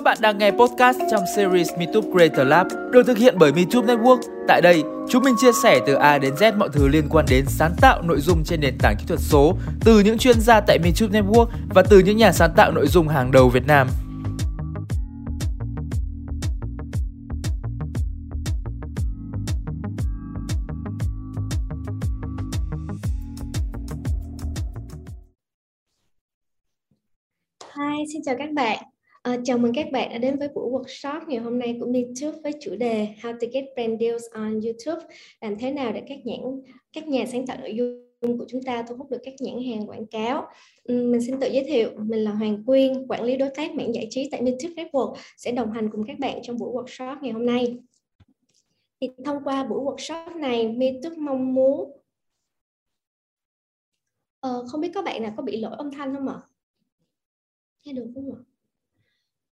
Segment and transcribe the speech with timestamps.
[0.00, 3.94] Các bạn đang nghe podcast trong series MeTube Creator Lab được thực hiện bởi MeTube
[3.94, 4.20] Network.
[4.48, 7.44] Tại đây, chúng mình chia sẻ từ A đến Z mọi thứ liên quan đến
[7.48, 10.78] sáng tạo nội dung trên nền tảng kỹ thuật số từ những chuyên gia tại
[10.78, 13.88] MeTube Network và từ những nhà sáng tạo nội dung hàng đầu Việt Nam.
[27.76, 28.78] Hi, xin chào các bạn.
[29.22, 32.38] À, chào mừng các bạn đã đến với buổi workshop ngày hôm nay của YouTube
[32.42, 35.14] với chủ đề How to get brand deals on YouTube.
[35.40, 36.40] Làm thế nào để các nhãn
[36.92, 39.86] các nhà sáng tạo nội dung của chúng ta thu hút được các nhãn hàng
[39.88, 40.48] quảng cáo.
[40.82, 43.94] Ừ, mình xin tự giới thiệu, mình là Hoàng Quyên, quản lý đối tác mạng
[43.94, 47.32] giải trí tại YouTube Network sẽ đồng hành cùng các bạn trong buổi workshop ngày
[47.32, 47.78] hôm nay.
[49.00, 51.92] Thì thông qua buổi workshop này, YouTube mong muốn
[54.40, 56.40] Ờ, không biết các bạn nào có bị lỗi âm thanh không ạ?
[57.84, 58.49] Nghe được không ạ?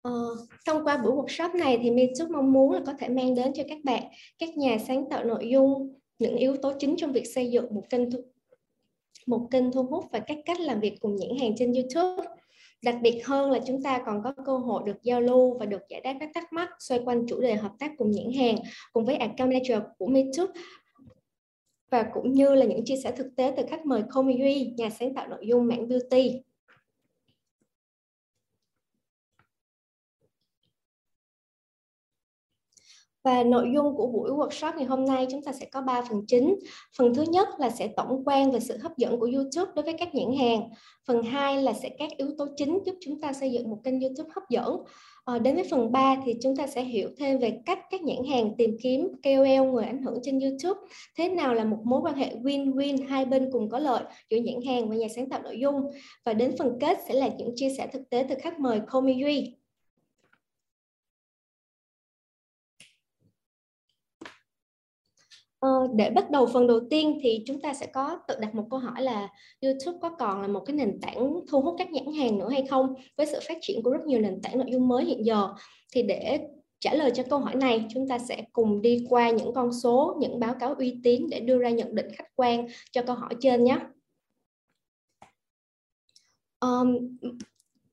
[0.02, 0.36] Ờ,
[0.66, 3.64] thông qua buổi workshop này thì Mitsup mong muốn là có thể mang đến cho
[3.70, 4.04] các bạn,
[4.40, 7.84] các nhà sáng tạo nội dung những yếu tố chính trong việc xây dựng một
[7.90, 8.20] kênh thu,
[9.28, 12.28] một kênh thu hút và các cách làm việc cùng nhãn hàng trên YouTube.
[12.84, 15.82] Đặc biệt hơn là chúng ta còn có cơ hội được giao lưu và được
[15.90, 18.56] giải đáp các thắc mắc xoay quanh chủ đề hợp tác cùng nhãn hàng
[18.94, 20.50] cùng với account manager của Mitsup
[21.92, 24.90] và cũng như là những chia sẻ thực tế từ khách mời Komi Duy, nhà
[24.90, 26.42] sáng tạo nội dung Mạng beauty.
[33.24, 36.22] Và nội dung của buổi workshop ngày hôm nay chúng ta sẽ có 3 phần
[36.28, 36.56] chính.
[36.98, 39.94] Phần thứ nhất là sẽ tổng quan về sự hấp dẫn của YouTube đối với
[39.94, 40.70] các nhãn hàng.
[41.08, 44.00] Phần 2 là sẽ các yếu tố chính giúp chúng ta xây dựng một kênh
[44.00, 44.78] YouTube hấp dẫn.
[45.26, 48.24] À, đến với phần 3 thì chúng ta sẽ hiểu thêm về cách các nhãn
[48.32, 50.80] hàng tìm kiếm KOL người ảnh hưởng trên YouTube.
[51.18, 54.62] Thế nào là một mối quan hệ win-win hai bên cùng có lợi giữa nhãn
[54.68, 55.82] hàng và nhà sáng tạo nội dung.
[56.26, 59.14] Và đến phần kết sẽ là những chia sẻ thực tế từ khách mời Komi
[59.24, 59.61] Duy.
[65.62, 68.68] Ờ, để bắt đầu phần đầu tiên thì chúng ta sẽ có tự đặt một
[68.70, 69.30] câu hỏi là
[69.62, 72.66] YouTube có còn là một cái nền tảng thu hút các nhãn hàng nữa hay
[72.70, 72.94] không?
[73.18, 75.50] Với sự phát triển của rất nhiều nền tảng nội dung mới hiện giờ.
[75.94, 76.40] Thì để
[76.80, 80.18] trả lời cho câu hỏi này chúng ta sẽ cùng đi qua những con số
[80.20, 83.36] những báo cáo uy tín để đưa ra nhận định khách quan cho câu hỏi
[83.42, 83.78] trên nhé.
[86.60, 86.98] Um,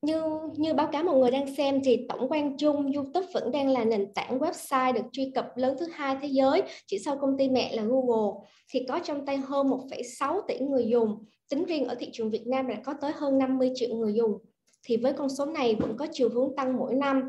[0.01, 0.23] như
[0.57, 3.83] như báo cáo mọi người đang xem thì tổng quan chung YouTube vẫn đang là
[3.83, 7.49] nền tảng website được truy cập lớn thứ hai thế giới chỉ sau công ty
[7.49, 8.49] mẹ là Google.
[8.69, 11.25] Thì có trong tay hơn 1,6 tỷ người dùng.
[11.49, 14.37] Tính riêng ở thị trường Việt Nam đã có tới hơn 50 triệu người dùng.
[14.83, 17.21] Thì với con số này vẫn có chiều hướng tăng mỗi năm.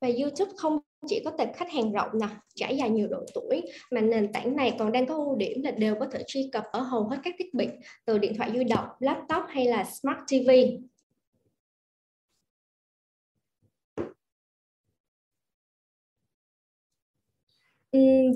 [0.00, 3.62] Và YouTube không chỉ có tệp khách hàng rộng nè trải dài nhiều độ tuổi
[3.90, 6.64] mà nền tảng này còn đang có ưu điểm là đều có thể truy cập
[6.72, 7.68] ở hầu hết các thiết bị
[8.04, 10.50] từ điện thoại di động, laptop hay là smart TV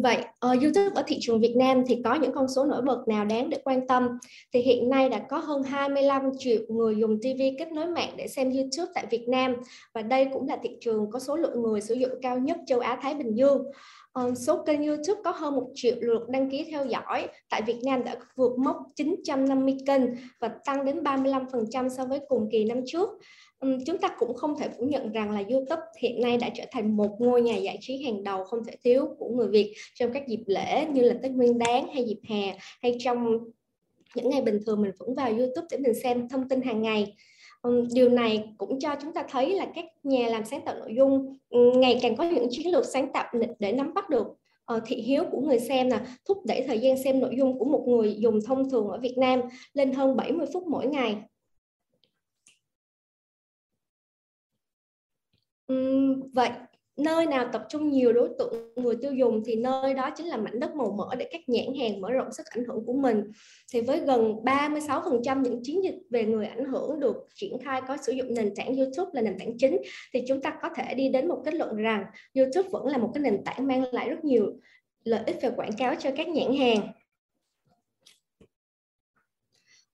[0.03, 3.09] vậy uh, YouTube ở thị trường Việt Nam thì có những con số nổi bật
[3.09, 4.09] nào đáng để quan tâm?
[4.53, 8.29] Thì hiện nay đã có hơn 25 triệu người dùng TV kết nối mạng để
[8.29, 9.57] xem YouTube tại Việt Nam
[9.95, 12.81] và đây cũng là thị trường có số lượng người sử dụng cao nhất châu
[12.81, 13.63] Á Thái Bình Dương.
[14.21, 17.79] Uh, số kênh YouTube có hơn 1 triệu lượt đăng ký theo dõi tại Việt
[17.85, 20.03] Nam đã vượt mốc 950 kênh
[20.41, 23.11] và tăng đến 35% so với cùng kỳ năm trước
[23.87, 26.97] chúng ta cũng không thể phủ nhận rằng là YouTube hiện nay đã trở thành
[26.97, 30.29] một ngôi nhà giải trí hàng đầu không thể thiếu của người Việt trong các
[30.29, 33.39] dịp lễ như là Tết Nguyên Đán hay dịp hè hay trong
[34.15, 37.17] những ngày bình thường mình vẫn vào YouTube để mình xem thông tin hàng ngày.
[37.95, 41.37] Điều này cũng cho chúng ta thấy là các nhà làm sáng tạo nội dung
[41.53, 44.27] ngày càng có những chiến lược sáng tạo để nắm bắt được
[44.65, 47.65] ờ, thị hiếu của người xem là thúc đẩy thời gian xem nội dung của
[47.65, 49.41] một người dùng thông thường ở Việt Nam
[49.75, 51.17] lên hơn 70 phút mỗi ngày.
[56.33, 56.51] Vậy
[56.97, 60.37] nơi nào tập trung nhiều đối tượng người tiêu dùng thì nơi đó chính là
[60.37, 63.25] mảnh đất màu mỡ để các nhãn hàng mở rộng sức ảnh hưởng của mình.
[63.73, 67.97] Thì với gần 36% những chiến dịch về người ảnh hưởng được triển khai có
[67.97, 69.79] sử dụng nền tảng YouTube là nền tảng chính
[70.13, 72.05] thì chúng ta có thể đi đến một kết luận rằng
[72.35, 74.53] YouTube vẫn là một cái nền tảng mang lại rất nhiều
[75.05, 76.93] lợi ích về quảng cáo cho các nhãn hàng.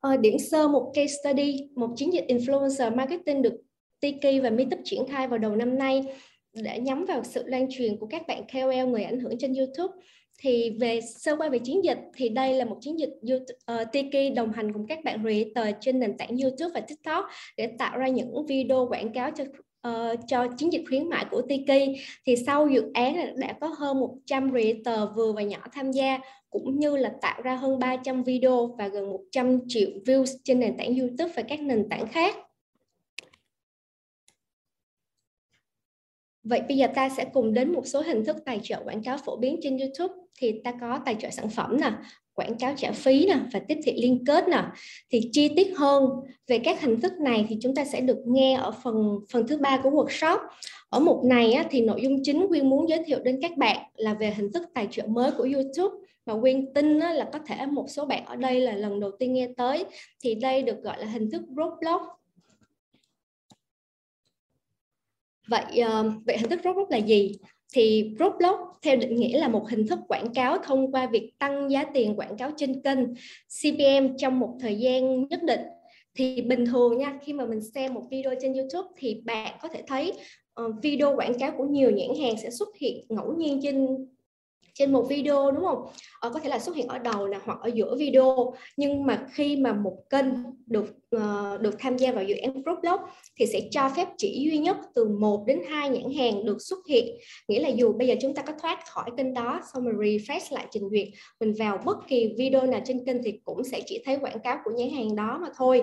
[0.00, 3.54] Ờ, điểm sơ một case study, một chiến dịch influencer marketing được
[4.00, 6.02] Tiki và Meetup triển khai vào đầu năm nay
[6.52, 9.94] để nhắm vào sự lan truyền của các bạn KOL người ảnh hưởng trên YouTube.
[10.40, 13.92] Thì về sơ qua về chiến dịch thì đây là một chiến dịch YouTube, uh,
[13.92, 17.24] Tiki đồng hành cùng các bạn creator trên nền tảng YouTube và TikTok
[17.56, 19.44] để tạo ra những video quảng cáo cho
[19.88, 21.98] uh, cho chiến dịch khuyến mại của Tiki.
[22.26, 26.18] Thì sau dự án đã có hơn 100 creator vừa và nhỏ tham gia
[26.50, 30.76] cũng như là tạo ra hơn 300 video và gần 100 triệu views trên nền
[30.76, 32.36] tảng YouTube và các nền tảng khác.
[36.48, 39.16] Vậy bây giờ ta sẽ cùng đến một số hình thức tài trợ quảng cáo
[39.24, 40.14] phổ biến trên YouTube.
[40.38, 41.92] Thì ta có tài trợ sản phẩm nè,
[42.34, 44.62] quảng cáo trả phí nè và tiếp thị liên kết nè.
[45.10, 46.10] Thì chi tiết hơn
[46.46, 49.56] về các hình thức này thì chúng ta sẽ được nghe ở phần phần thứ
[49.56, 50.38] ba của workshop.
[50.88, 53.76] Ở mục này á, thì nội dung chính Quyên muốn giới thiệu đến các bạn
[53.96, 55.96] là về hình thức tài trợ mới của YouTube
[56.26, 59.10] mà Quyên tin á, là có thể một số bạn ở đây là lần đầu
[59.18, 59.84] tiên nghe tới
[60.24, 62.02] thì đây được gọi là hình thức Roblox
[65.48, 67.38] vậy uh, vậy hình thức Roblox là gì?
[67.74, 71.70] Thì Roblox theo định nghĩa là một hình thức quảng cáo thông qua việc tăng
[71.70, 72.98] giá tiền quảng cáo trên kênh
[73.60, 75.60] CPM trong một thời gian nhất định.
[76.14, 79.68] Thì bình thường nha khi mà mình xem một video trên YouTube thì bạn có
[79.68, 80.12] thể thấy
[80.62, 83.86] uh, video quảng cáo của nhiều nhãn hàng sẽ xuất hiện ngẫu nhiên trên
[84.78, 85.86] trên một video đúng không?
[86.20, 88.54] Ờ, có thể là xuất hiện ở đầu nè hoặc ở giữa video.
[88.76, 90.26] Nhưng mà khi mà một kênh
[90.66, 90.86] được
[91.16, 93.00] uh, được tham gia vào dự án Roblox
[93.36, 96.78] thì sẽ cho phép chỉ duy nhất từ 1 đến 2 nhãn hàng được xuất
[96.88, 97.16] hiện.
[97.48, 100.54] Nghĩa là dù bây giờ chúng ta có thoát khỏi kênh đó xong rồi refresh
[100.54, 101.08] lại trình duyệt
[101.40, 104.58] mình vào bất kỳ video nào trên kênh thì cũng sẽ chỉ thấy quảng cáo
[104.64, 105.82] của nhãn hàng đó mà thôi.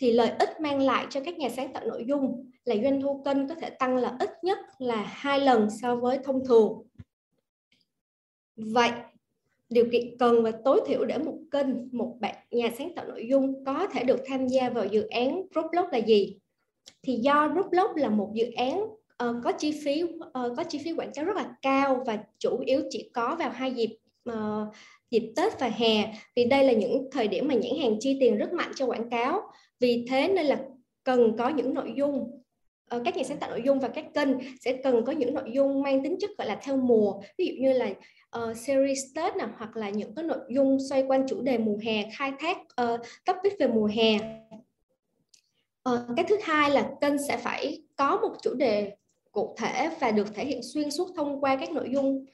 [0.00, 3.22] Thì lợi ích mang lại cho các nhà sáng tạo nội dung là doanh thu
[3.24, 6.72] kênh có thể tăng là ít nhất là hai lần so với thông thường.
[8.56, 8.90] Vậy
[9.68, 13.26] điều kiện cần và tối thiểu để một kênh, một bạn nhà sáng tạo nội
[13.30, 16.36] dung có thể được tham gia vào dự án Roblox là gì?
[17.02, 18.80] Thì do Roblox là một dự án
[19.28, 22.58] uh, có chi phí uh, có chi phí quảng cáo rất là cao và chủ
[22.66, 23.96] yếu chỉ có vào hai dịp
[24.30, 24.74] uh,
[25.10, 28.36] dịp Tết và hè vì đây là những thời điểm mà nhãn hàng chi tiền
[28.36, 29.42] rất mạnh cho quảng cáo
[29.80, 30.64] vì thế nên là
[31.04, 32.43] cần có những nội dung
[32.88, 34.28] Ờ, các nhà sáng tạo nội dung và các kênh
[34.60, 37.20] sẽ cần có những nội dung mang tính chất gọi là theo mùa.
[37.38, 37.90] Ví dụ như là
[38.38, 41.76] uh, series Tết nào hoặc là những cái nội dung xoay quanh chủ đề mùa
[41.82, 44.14] hè khai thác uh, topic về mùa hè.
[45.90, 48.92] Uh, cái thứ hai là kênh sẽ phải có một chủ đề
[49.32, 52.24] cụ thể và được thể hiện xuyên suốt thông qua các nội dung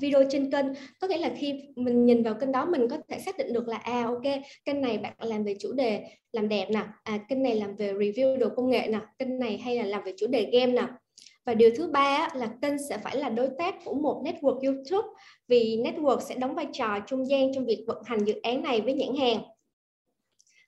[0.00, 0.66] video trên kênh
[1.00, 3.68] có nghĩa là khi mình nhìn vào kênh đó, mình có thể xác định được
[3.68, 7.42] là à ok, kênh này bạn làm về chủ đề làm đẹp nè à kênh
[7.42, 10.26] này làm về review đồ công nghệ nè, kênh này hay là làm về chủ
[10.26, 10.86] đề game nè
[11.44, 15.08] và điều thứ ba là kênh sẽ phải là đối tác của một network YouTube,
[15.48, 18.80] vì network sẽ đóng vai trò trung gian trong việc vận hành dự án này
[18.80, 19.42] với nhãn hàng.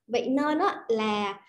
[0.07, 0.59] Vậy nên
[0.89, 1.41] là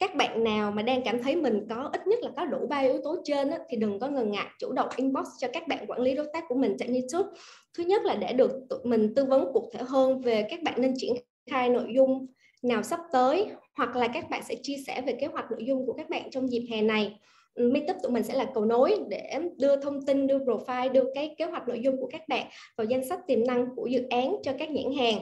[0.00, 2.78] các bạn nào mà đang cảm thấy mình có ít nhất là có đủ ba
[2.78, 6.00] yếu tố trên thì đừng có ngần ngại chủ động inbox cho các bạn quản
[6.00, 7.38] lý đối tác của mình trên YouTube.
[7.78, 10.82] Thứ nhất là để được tụi mình tư vấn cụ thể hơn về các bạn
[10.82, 11.12] nên triển
[11.50, 12.26] khai nội dung
[12.62, 13.46] nào sắp tới
[13.76, 16.30] hoặc là các bạn sẽ chia sẻ về kế hoạch nội dung của các bạn
[16.30, 17.18] trong dịp hè này
[17.54, 21.04] ừ, Meetup tụi mình sẽ là cầu nối để đưa thông tin, đưa profile, đưa
[21.14, 22.46] cái kế hoạch nội dung của các bạn
[22.76, 25.18] vào danh sách tiềm năng của dự án cho các nhãn hàng.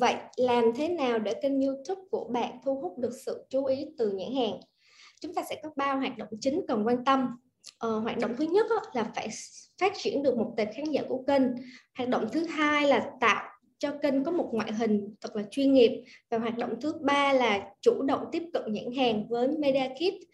[0.00, 3.86] Vậy làm thế nào để kênh YouTube của bạn thu hút được sự chú ý
[3.98, 4.60] từ nhãn hàng?
[5.20, 7.26] Chúng ta sẽ có ba hoạt động chính cần quan tâm.
[7.78, 9.28] Ờ, hoạt động thứ nhất là phải
[9.80, 11.42] phát triển được một tệp khán giả của kênh.
[11.98, 13.48] Hoạt động thứ hai là tạo
[13.78, 17.32] cho kênh có một ngoại hình thật là chuyên nghiệp và hoạt động thứ ba
[17.32, 20.28] là chủ động tiếp cận nhãn hàng với Media Kit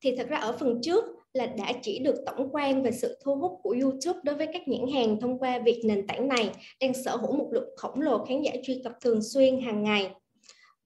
[0.00, 3.34] thì thật ra ở phần trước là đã chỉ được tổng quan về sự thu
[3.34, 6.94] hút của YouTube đối với các nhãn hàng thông qua việc nền tảng này đang
[6.94, 10.10] sở hữu một lượng khổng lồ khán giả truy cập thường xuyên hàng ngày.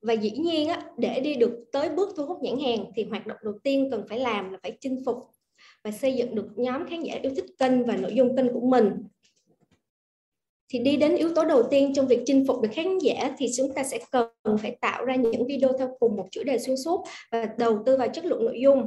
[0.03, 3.27] Và dĩ nhiên á, để đi được tới bước thu hút nhãn hàng thì hoạt
[3.27, 5.17] động đầu tiên cần phải làm là phải chinh phục
[5.85, 8.61] và xây dựng được nhóm khán giả yêu thích kênh và nội dung kênh của
[8.61, 8.93] mình.
[10.69, 13.47] Thì đi đến yếu tố đầu tiên trong việc chinh phục được khán giả thì
[13.57, 16.77] chúng ta sẽ cần phải tạo ra những video theo cùng một chủ đề xuyên
[16.77, 18.85] suốt và đầu tư vào chất lượng nội dung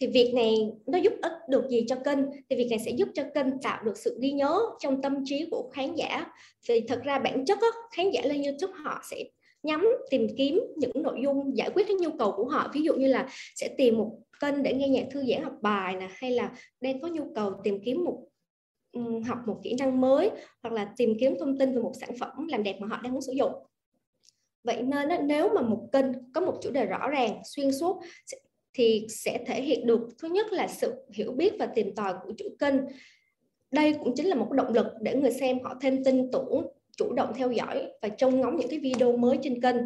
[0.00, 0.54] thì việc này
[0.86, 2.18] nó giúp ích được gì cho kênh?
[2.50, 5.46] Thì việc này sẽ giúp cho kênh tạo được sự ghi nhớ trong tâm trí
[5.50, 6.26] của khán giả.
[6.68, 9.24] Vì thật ra bản chất á, khán giả lên YouTube họ sẽ
[9.62, 12.70] nhắm tìm kiếm những nội dung giải quyết cái nhu cầu của họ.
[12.74, 15.96] Ví dụ như là sẽ tìm một kênh để nghe nhạc thư giãn học bài
[15.96, 18.26] nè hay là đang có nhu cầu tìm kiếm một
[19.26, 20.30] học một kỹ năng mới
[20.62, 23.12] hoặc là tìm kiếm thông tin về một sản phẩm làm đẹp mà họ đang
[23.12, 23.52] muốn sử dụng.
[24.64, 26.04] Vậy nên nếu mà một kênh
[26.34, 28.00] có một chủ đề rõ ràng xuyên suốt
[28.74, 32.32] thì sẽ thể hiện được thứ nhất là sự hiểu biết và tìm tòi của
[32.38, 32.74] chủ kênh.
[33.70, 37.12] Đây cũng chính là một động lực để người xem họ thêm tin tưởng chủ
[37.12, 39.76] động theo dõi và trông ngóng những cái video mới trên kênh.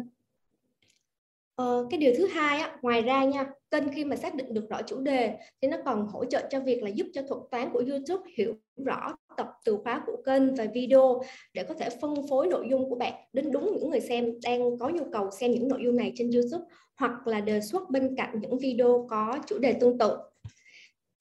[1.55, 4.69] Ờ, cái điều thứ hai á, ngoài ra nha kênh khi mà xác định được
[4.69, 7.69] rõ chủ đề thì nó còn hỗ trợ cho việc là giúp cho thuật toán
[7.73, 8.53] của YouTube hiểu
[8.85, 11.21] rõ tập từ khóa của kênh và video
[11.53, 14.77] để có thể phân phối nội dung của bạn đến đúng những người xem đang
[14.77, 18.15] có nhu cầu xem những nội dung này trên YouTube hoặc là đề xuất bên
[18.17, 20.17] cạnh những video có chủ đề tương tự.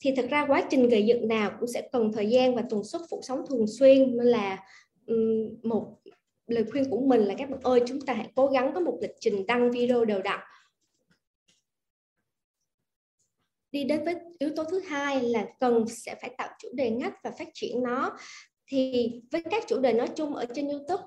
[0.01, 2.85] Thì thật ra quá trình gây dựng nào cũng sẽ cần thời gian và tần
[2.85, 4.65] suất phụ sóng thường xuyên, nên là
[5.63, 5.97] một
[6.47, 8.99] lời khuyên của mình là các bạn ơi, chúng ta hãy cố gắng có một
[9.01, 10.41] lịch trình đăng video đều đặn.
[13.73, 17.15] Đi đến với yếu tố thứ hai là cần sẽ phải tạo chủ đề ngách
[17.25, 18.19] và phát triển nó.
[18.67, 21.03] Thì với các chủ đề nói chung ở trên YouTube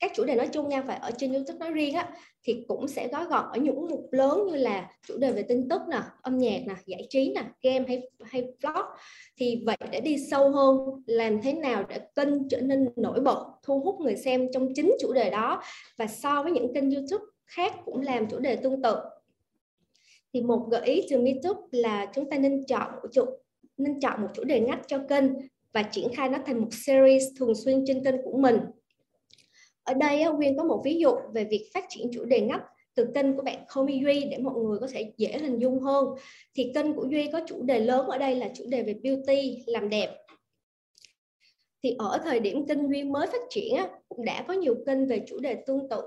[0.00, 2.08] các chủ đề nói chung nha và ở trên YouTube nói riêng á
[2.42, 5.68] thì cũng sẽ gói gọn ở những mục lớn như là chủ đề về tin
[5.68, 8.84] tức nè, âm nhạc nè, giải trí nè, game hay hay vlog.
[9.36, 13.46] Thì vậy để đi sâu hơn làm thế nào để kênh trở nên nổi bật
[13.62, 15.62] thu hút người xem trong chính chủ đề đó
[15.96, 18.96] và so với những kênh YouTube khác cũng làm chủ đề tương tự.
[20.32, 23.24] Thì một gợi ý từ YouTube là chúng ta nên chọn một chủ
[23.76, 25.24] nên chọn một chủ đề ngách cho kênh
[25.72, 28.58] và triển khai nó thành một series thường xuyên trên kênh của mình
[29.84, 32.62] ở đây Nguyên có một ví dụ về việc phát triển chủ đề ngách
[32.94, 36.06] từ kênh của bạn Komi Duy để mọi người có thể dễ hình dung hơn
[36.54, 39.62] thì kênh của Duy có chủ đề lớn ở đây là chủ đề về beauty
[39.66, 40.10] làm đẹp
[41.82, 43.76] thì ở thời điểm kênh Duy mới phát triển
[44.08, 46.00] cũng đã có nhiều kênh về chủ đề tương tự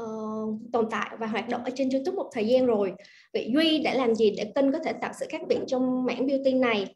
[0.00, 2.92] uh, tồn tại và hoạt động ở trên YouTube một thời gian rồi.
[3.32, 6.26] Vậy Duy đã làm gì để kênh có thể tạo sự khác biệt trong mảng
[6.26, 6.94] beauty này?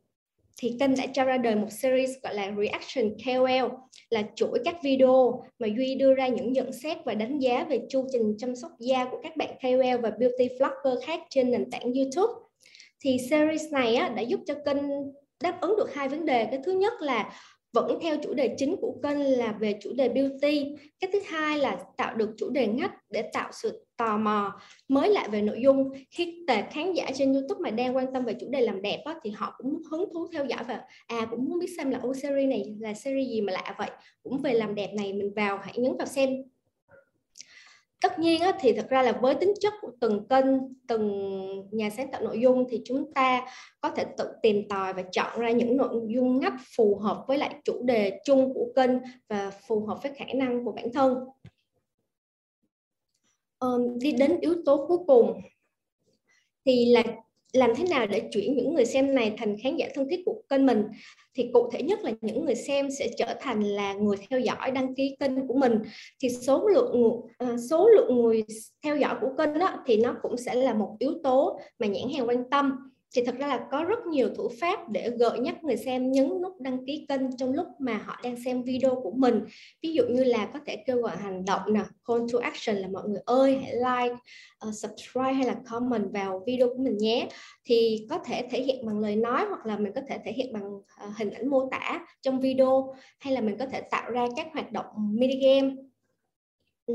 [0.59, 3.73] Thì kênh đã cho ra đời một series gọi là Reaction KOL
[4.11, 7.81] là chuỗi các video mà Duy đưa ra những nhận xét và đánh giá về
[7.91, 11.71] chu trình chăm sóc da của các bạn KOL và beauty vlogger khác trên nền
[11.71, 12.33] tảng YouTube.
[13.01, 14.79] Thì series này á, đã giúp cho kênh
[15.43, 16.45] đáp ứng được hai vấn đề.
[16.45, 17.33] Cái thứ nhất là
[17.83, 20.67] vẫn theo chủ đề chính của kênh là về chủ đề beauty.
[21.01, 25.11] Cái thứ hai là tạo được chủ đề ngách để tạo sự tò mò mới
[25.11, 25.91] lại về nội dung.
[26.11, 29.03] Khi tệp khán giả trên youtube mà đang quan tâm về chủ đề làm đẹp
[29.05, 31.99] á, thì họ cũng hứng thú theo dõi và à cũng muốn biết xem là
[32.03, 33.91] ô series này là series gì mà lạ vậy?
[34.23, 36.31] Cũng về làm đẹp này mình vào hãy nhấn vào xem
[38.01, 40.45] tất nhiên á, thì thật ra là với tính chất của từng kênh
[40.89, 41.39] từng
[41.71, 43.47] nhà sáng tạo nội dung thì chúng ta
[43.81, 47.39] có thể tự tìm tòi và chọn ra những nội dung ngách phù hợp với
[47.39, 48.91] lại chủ đề chung của kênh
[49.29, 51.15] và phù hợp với khả năng của bản thân.
[53.59, 55.41] Um, đi đến yếu tố cuối cùng
[56.65, 57.03] thì là
[57.53, 60.43] làm thế nào để chuyển những người xem này thành khán giả thân thiết của
[60.49, 60.83] kênh mình?
[61.35, 64.71] Thì cụ thể nhất là những người xem sẽ trở thành là người theo dõi
[64.71, 65.79] đăng ký kênh của mình.
[66.21, 68.45] Thì số lượng ờ, số lượng người
[68.85, 72.11] theo dõi của kênh đó, thì nó cũng sẽ là một yếu tố mà nhãn
[72.17, 72.73] hàng quan tâm
[73.15, 76.29] thì thật ra là có rất nhiều thủ pháp để gợi nhắc người xem nhấn
[76.29, 79.45] nút đăng ký kênh trong lúc mà họ đang xem video của mình.
[79.83, 82.89] Ví dụ như là có thể kêu gọi hành động nè call to action là
[82.89, 84.17] mọi người ơi hãy like
[84.69, 87.29] uh, subscribe hay là comment vào video của mình nhé.
[87.65, 90.53] Thì có thể thể hiện bằng lời nói hoặc là mình có thể thể hiện
[90.53, 94.27] bằng uh, hình ảnh mô tả trong video hay là mình có thể tạo ra
[94.37, 95.75] các hoạt động mini game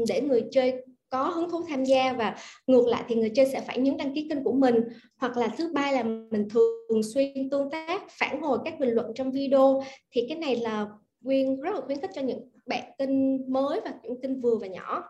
[0.08, 0.74] để người chơi
[1.14, 2.36] có hứng thú tham gia và
[2.68, 4.76] ngược lại thì người chơi sẽ phải nhấn đăng ký kênh của mình.
[5.18, 9.12] Hoặc là thứ ba là mình thường xuyên tương tác, phản hồi các bình luận
[9.16, 9.84] trong video.
[10.12, 10.88] Thì cái này là
[11.24, 13.12] Quyên rất là khuyến khích cho những bạn kênh
[13.54, 15.04] mới và những kênh vừa và nhỏ.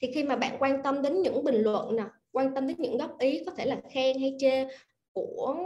[0.00, 2.98] Thì khi mà bạn quan tâm đến những bình luận nè, quan tâm đến những
[2.98, 4.66] góp ý có thể là khen hay chê
[5.12, 5.56] của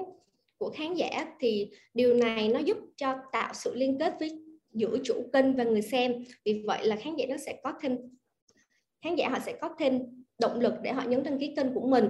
[0.58, 4.30] của khán giả, thì điều này nó giúp cho tạo sự liên kết với
[4.72, 6.24] giữa chủ kênh và người xem.
[6.44, 7.96] Vì vậy là khán giả nó sẽ có thêm
[9.02, 10.02] khán giả họ sẽ có thêm
[10.38, 12.08] động lực để họ nhấn đăng ký kênh của mình.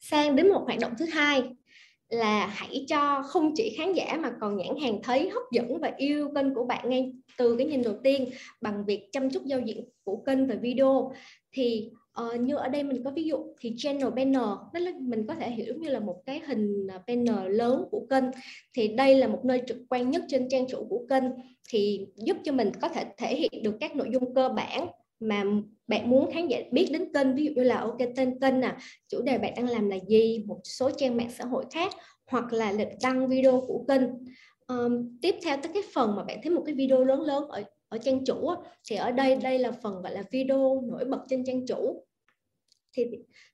[0.00, 1.42] Sang đến một hoạt động thứ hai
[2.08, 5.92] là hãy cho không chỉ khán giả mà còn nhãn hàng thấy, hấp dẫn và
[5.96, 9.60] yêu kênh của bạn ngay từ cái nhìn đầu tiên bằng việc chăm chút giao
[9.60, 11.12] diện của kênh và video.
[11.52, 11.90] Thì
[12.20, 14.42] uh, như ở đây mình có ví dụ thì channel banner
[14.72, 18.06] đó là mình có thể hiểu như là một cái hình à, banner lớn của
[18.10, 18.24] kênh.
[18.74, 21.24] Thì đây là một nơi trực quan nhất trên trang chủ của kênh
[21.68, 24.86] thì giúp cho mình có thể thể hiện được các nội dung cơ bản
[25.20, 25.44] mà
[25.86, 27.34] bạn muốn khán giả biết đến kênh.
[27.34, 28.76] Ví dụ như là ok tên kênh nè
[29.08, 31.92] chủ đề bạn đang làm là gì một số trang mạng xã hội khác
[32.26, 34.02] hoặc là lịch đăng video của kênh.
[34.66, 37.62] Um, tiếp theo tới cái phần mà bạn thấy một cái video lớn lớn ở
[37.92, 38.50] ở trang chủ
[38.90, 42.04] thì ở đây đây là phần gọi là video nổi bật trên trang chủ.
[42.96, 43.04] Thì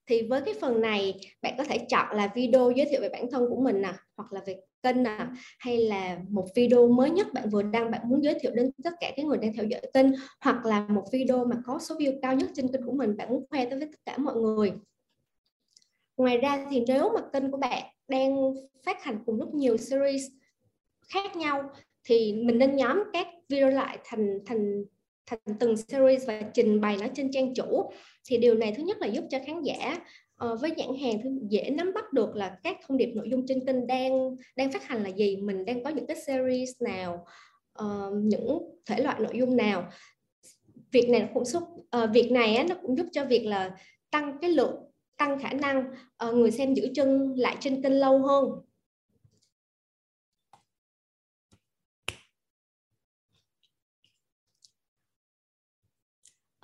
[0.06, 3.30] thì với cái phần này, bạn có thể chọn là video giới thiệu về bản
[3.30, 5.26] thân của mình nè, hoặc là về kênh nè,
[5.58, 8.90] hay là một video mới nhất bạn vừa đăng, bạn muốn giới thiệu đến tất
[9.00, 10.06] cả các người đang theo dõi kênh,
[10.40, 13.28] hoặc là một video mà có số view cao nhất trên kênh của mình, bạn
[13.28, 14.72] muốn khoe tới với tất cả mọi người.
[16.16, 18.54] Ngoài ra thì nếu mà kênh của bạn đang
[18.86, 20.22] phát hành cùng lúc nhiều series
[21.08, 21.70] khác nhau
[22.08, 24.84] thì mình nên nhóm các video lại thành thành
[25.26, 27.90] thành từng series và trình bày nó trên trang chủ.
[28.28, 29.98] Thì điều này thứ nhất là giúp cho khán giả
[30.44, 33.46] uh, với nhãn hàng thì dễ nắm bắt được là các thông điệp nội dung
[33.46, 37.26] trên kênh đang đang phát hành là gì mình đang có những cái series nào
[37.82, 39.88] uh, những thể loại nội dung nào.
[40.92, 43.76] Việc này cũng giúp uh, ờ, việc này á, nó cũng giúp cho việc là
[44.10, 44.76] tăng cái lượng
[45.16, 45.84] tăng khả năng
[46.28, 48.44] uh, người xem giữ chân lại trên kênh lâu hơn.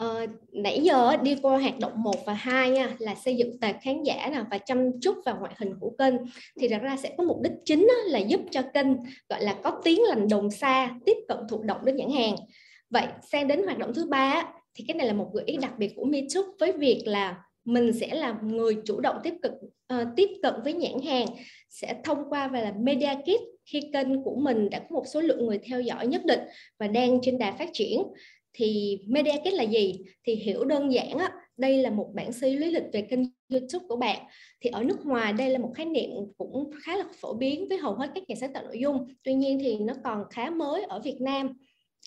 [0.04, 3.76] Ờ, nãy giờ đi qua hoạt động 1 và 2 nha là xây dựng tệp
[3.82, 6.14] khán giả nè và chăm chút vào ngoại hình của kênh.
[6.61, 8.87] Thì thật ra sẽ có mục đích chính là giúp cho kênh
[9.28, 12.37] gọi là có tiếng lành đồn xa tiếp cận thụ động đến nhãn hàng.
[12.90, 15.78] Vậy sang đến hoạt động thứ ba thì cái này là một gợi ý đặc
[15.78, 19.52] biệt của MeToo với việc là mình sẽ là người chủ động tiếp cận
[19.94, 21.26] uh, tiếp cận với nhãn hàng
[21.70, 25.20] sẽ thông qua và là media kit khi kênh của mình đã có một số
[25.20, 26.40] lượng người theo dõi nhất định
[26.78, 28.02] và đang trên đà phát triển
[28.54, 29.94] thì media kit là gì?
[30.25, 33.20] Thì hiểu đơn giản á, đây là một bản suy lý lịch về kênh
[33.50, 34.18] YouTube của bạn.
[34.61, 37.78] Thì ở nước ngoài đây là một khái niệm cũng khá là phổ biến với
[37.78, 39.06] hầu hết các nhà sáng tạo nội dung.
[39.23, 41.52] Tuy nhiên thì nó còn khá mới ở Việt Nam.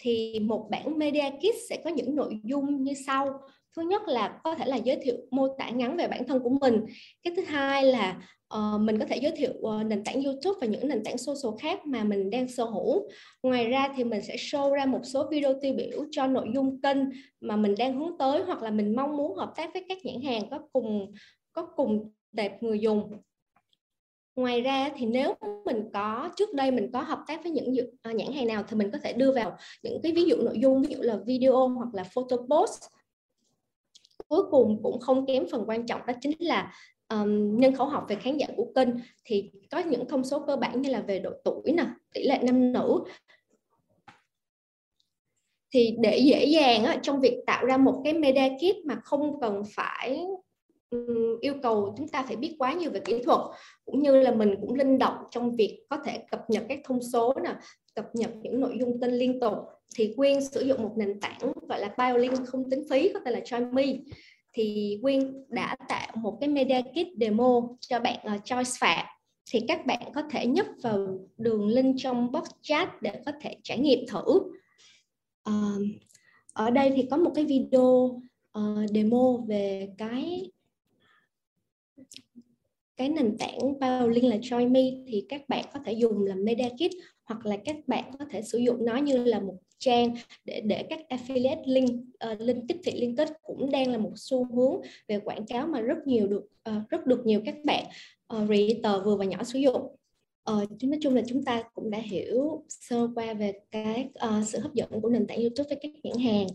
[0.01, 3.39] Thì một bản media kit sẽ có những nội dung như sau
[3.77, 6.57] thứ nhất là có thể là giới thiệu mô tả ngắn về bản thân của
[6.61, 6.85] mình.
[7.23, 8.21] Cái thứ hai là
[8.55, 11.59] uh, mình có thể giới thiệu uh, nền tảng YouTube và những nền tảng social
[11.59, 13.09] khác mà mình đang sở hữu.
[13.43, 16.81] Ngoài ra thì mình sẽ show ra một số video tiêu biểu cho nội dung
[16.81, 16.97] kênh
[17.41, 20.21] mà mình đang hướng tới hoặc là mình mong muốn hợp tác với các nhãn
[20.21, 21.13] hàng có cùng
[21.51, 23.11] có cùng tệp người dùng.
[24.35, 25.33] Ngoài ra thì nếu
[25.65, 28.77] mình có trước đây mình có hợp tác với những ờ, nhãn hàng nào thì
[28.77, 31.67] mình có thể đưa vào những cái ví dụ nội dung ví dụ là video
[31.67, 32.96] hoặc là photo post
[34.27, 36.73] cuối cùng cũng không kém phần quan trọng đó chính là
[37.09, 38.89] um, nhân khẩu học về khán giả của kênh
[39.25, 42.39] thì có những thông số cơ bản như là về độ tuổi nè tỷ lệ
[42.43, 42.99] nam nữ.
[45.73, 49.39] Thì để dễ dàng á, trong việc tạo ra một cái media kit mà không
[49.41, 50.25] cần phải
[50.89, 53.39] um, yêu cầu chúng ta phải biết quá nhiều về kỹ thuật
[53.85, 56.99] cũng như là mình cũng linh động trong việc có thể cập nhật các thông
[57.01, 57.55] số nè
[57.97, 59.53] cập nhật những nội dung tin liên tục
[59.95, 61.39] thì Quyên sử dụng một nền tảng
[61.69, 63.99] gọi là BioLink không tính phí có tên là Join
[64.53, 69.05] thì Quyên đã tạo một cái media kit demo cho bạn ờ, uh, Choice Phạm.
[69.51, 73.55] Thì các bạn có thể nhấp vào đường link trong box chat để có thể
[73.63, 74.39] trải nghiệm thử.
[75.49, 75.81] Uh,
[76.53, 78.21] ở đây thì có một cái video
[78.59, 80.51] uh, demo về cái
[82.97, 84.81] cái nền tảng BioLink là Join Me.
[85.07, 88.41] Thì các bạn có thể dùng làm media kit hoặc là các bạn có thể
[88.41, 91.89] sử dụng nó như là một trang để để các affiliate link
[92.31, 95.67] uh, link tiếp thị liên kết cũng đang là một xu hướng về quảng cáo
[95.67, 97.85] mà rất nhiều được uh, rất được nhiều các bạn
[98.27, 99.81] ờ, uh, creator vừa và nhỏ sử dụng.
[100.51, 104.59] Uh, nói chung là chúng ta cũng đã hiểu sơ qua về cái uh, sự
[104.59, 106.47] hấp dẫn của nền tảng YouTube với các nhãn hàng.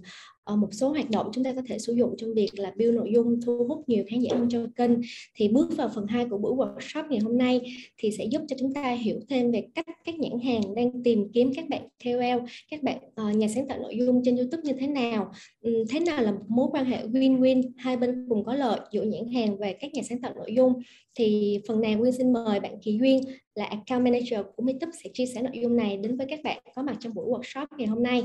[0.45, 2.95] Ờ, một số hoạt động chúng ta có thể sử dụng trong việc là build
[2.95, 4.91] nội dung thu hút nhiều khán giả hơn cho kênh.
[5.35, 7.61] Thì bước vào phần 2 của buổi workshop ngày hôm nay
[7.99, 11.29] thì sẽ giúp cho chúng ta hiểu thêm về cách các nhãn hàng đang tìm
[11.33, 14.73] kiếm các bạn KOL các bạn uh, nhà sáng tạo nội dung trên YouTube như
[14.73, 15.33] thế nào.
[15.63, 19.03] Um, thế nào là một mối quan hệ win-win hai bên cùng có lợi giữa
[19.03, 20.73] nhãn hàng và các nhà sáng tạo nội dung?
[21.15, 23.21] Thì phần này Nguyên xin mời bạn Kỳ Duyên
[23.55, 26.63] là account manager của Meetup sẽ chia sẻ nội dung này đến với các bạn
[26.75, 28.23] có mặt trong buổi workshop ngày hôm nay.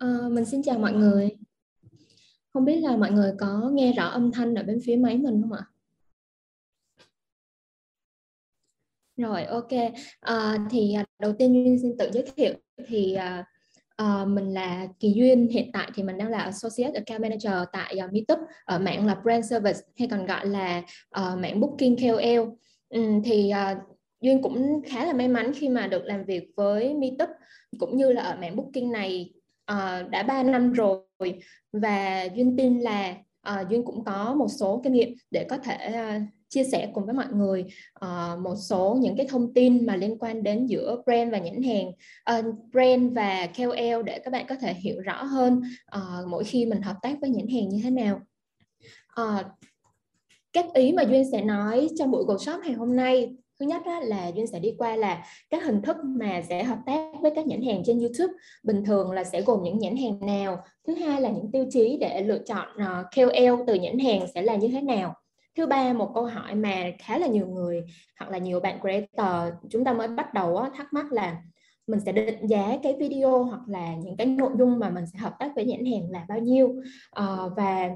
[0.00, 1.30] À, mình xin chào mọi người.
[2.52, 5.42] Không biết là mọi người có nghe rõ âm thanh ở bên phía máy mình
[5.42, 5.64] không ạ?
[9.16, 9.68] Rồi, ok.
[10.20, 12.54] Ờ, à, thì đầu tiên Duyên xin tự giới thiệu
[12.86, 13.44] thì à,
[13.96, 17.96] à, mình là Kỳ Duyên, hiện tại thì mình đang là Associate Account Manager tại
[18.06, 20.82] uh, Meetup ở mạng là Brand Service hay còn gọi là
[21.20, 22.48] uh, mạng Booking KOL.
[22.88, 23.78] Ừ, thì uh,
[24.20, 27.28] Duyên cũng khá là may mắn khi mà được làm việc với Meetup
[27.78, 29.32] cũng như là ở mạng Booking này
[29.72, 31.02] uh, đã 3 năm rồi
[31.72, 35.58] và Duyên tin là ờ, uh, Duyên cũng có một số kinh nghiệm để có
[35.58, 35.76] thể
[36.16, 37.64] uh, chia sẻ cùng với mọi người
[38.04, 41.62] uh, một số những cái thông tin mà liên quan đến giữa brand và nhãn
[41.62, 41.88] hàng.
[42.38, 45.62] Uh, brand và KOL để các bạn có thể hiểu rõ hơn
[45.96, 48.20] uh, mỗi khi mình hợp tác với nhãn hàng như thế nào.
[49.20, 49.46] Uh,
[50.52, 54.00] các ý mà duyên sẽ nói trong buổi workshop ngày hôm nay thứ nhất á,
[54.00, 57.46] là duyên sẽ đi qua là các hình thức mà sẽ hợp tác với các
[57.46, 58.32] nhãn hàng trên youtube.
[58.62, 60.64] Bình thường là sẽ gồm những nhãn hàng nào?
[60.86, 64.26] Thứ hai là những tiêu chí để lựa chọn ờ, uh, KOL từ nhãn hàng
[64.34, 65.14] sẽ là như thế nào?
[65.56, 67.82] Thứ ba một câu hỏi mà khá là nhiều người
[68.18, 71.36] hoặc là nhiều bạn creator chúng ta mới bắt đầu á, thắc mắc là
[71.86, 75.18] mình sẽ định giá cái video hoặc là những cái nội dung mà mình sẽ
[75.18, 76.66] hợp tác với nhãn hàng là bao nhiêu?
[77.20, 77.90] Uh, và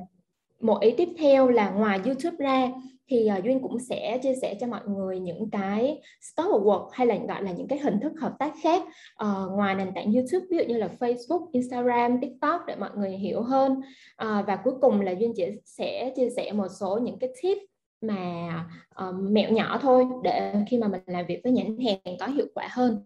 [0.61, 2.69] một ý tiếp theo là ngoài YouTube ra
[3.09, 7.07] thì uh, Duyên cũng sẽ chia sẻ cho mọi người những cái scope work hay
[7.07, 8.83] là gọi là những cái hình thức hợp tác khác
[9.25, 13.11] uh, ngoài nền tảng YouTube ví dụ như là Facebook, Instagram, TikTok để mọi người
[13.11, 13.73] hiểu hơn.
[13.73, 17.59] Uh, và cuối cùng là Duyên chỉ sẽ chia sẻ một số những cái tip
[18.01, 18.65] mà
[19.09, 22.47] uh, mẹo nhỏ thôi để khi mà mình làm việc với nhãn hàng có hiệu
[22.55, 22.99] quả hơn.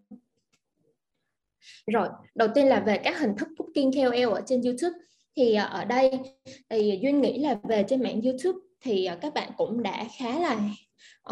[1.86, 4.98] Rồi đầu tiên là về các hình thức booking KOL ở trên YouTube.
[5.36, 6.20] Thì à, ở đây
[6.70, 10.38] thì duyên nghĩ là về trên mạng youtube thì ờ, các bạn cũng đã khá
[10.38, 10.58] là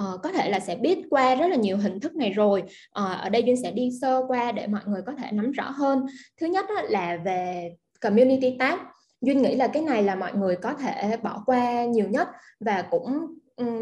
[0.00, 2.62] uh, có thể là sẽ biết qua rất là nhiều hình thức này rồi.
[2.62, 5.70] Uh, ở đây duyên sẽ đi sơ qua để mọi người có thể nắm rõ
[5.70, 6.06] hơn.
[6.40, 8.78] Thứ nhất là về community tab.
[9.20, 12.28] Duyên nghĩ là cái này là mọi người có thể bỏ qua nhiều nhất
[12.60, 13.26] và cũng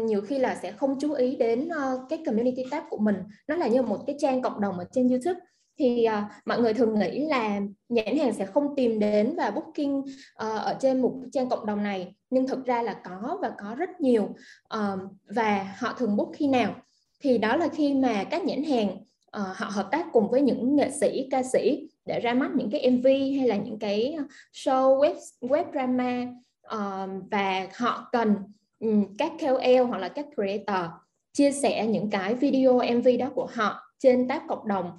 [0.05, 3.15] nhiều khi là sẽ không chú ý đến uh, cái community tab của mình.
[3.47, 5.39] Nó là như một cái trang cộng đồng ở trên YouTube
[5.77, 9.97] thì uh, mọi người thường nghĩ là nhãn hàng sẽ không tìm đến và booking
[9.97, 10.05] uh,
[10.37, 14.01] ở trên một trang cộng đồng này nhưng thực ra là có và có rất
[14.01, 14.23] nhiều
[14.75, 14.99] uh,
[15.35, 16.75] và họ thường book khi nào.
[17.19, 18.89] Thì đó là khi mà các nhãn hàng
[19.41, 22.69] uh, họ hợp tác cùng với những nghệ sĩ ca sĩ để ra mắt những
[22.71, 23.05] cái MV
[23.37, 24.17] hay là những cái
[24.53, 26.25] show web web drama
[26.75, 28.35] uh, và họ cần
[28.79, 30.91] um, các KOL hoặc là các creator
[31.33, 34.91] chia sẻ những cái video MV đó của họ trên tab cộng đồng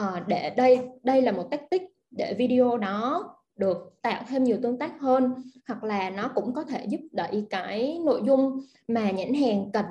[0.00, 3.24] uh, để đây đây là một tactic để video đó
[3.56, 5.34] được tạo thêm nhiều tương tác hơn
[5.68, 9.84] hoặc là nó cũng có thể giúp đẩy cái nội dung mà nhãn hàng cần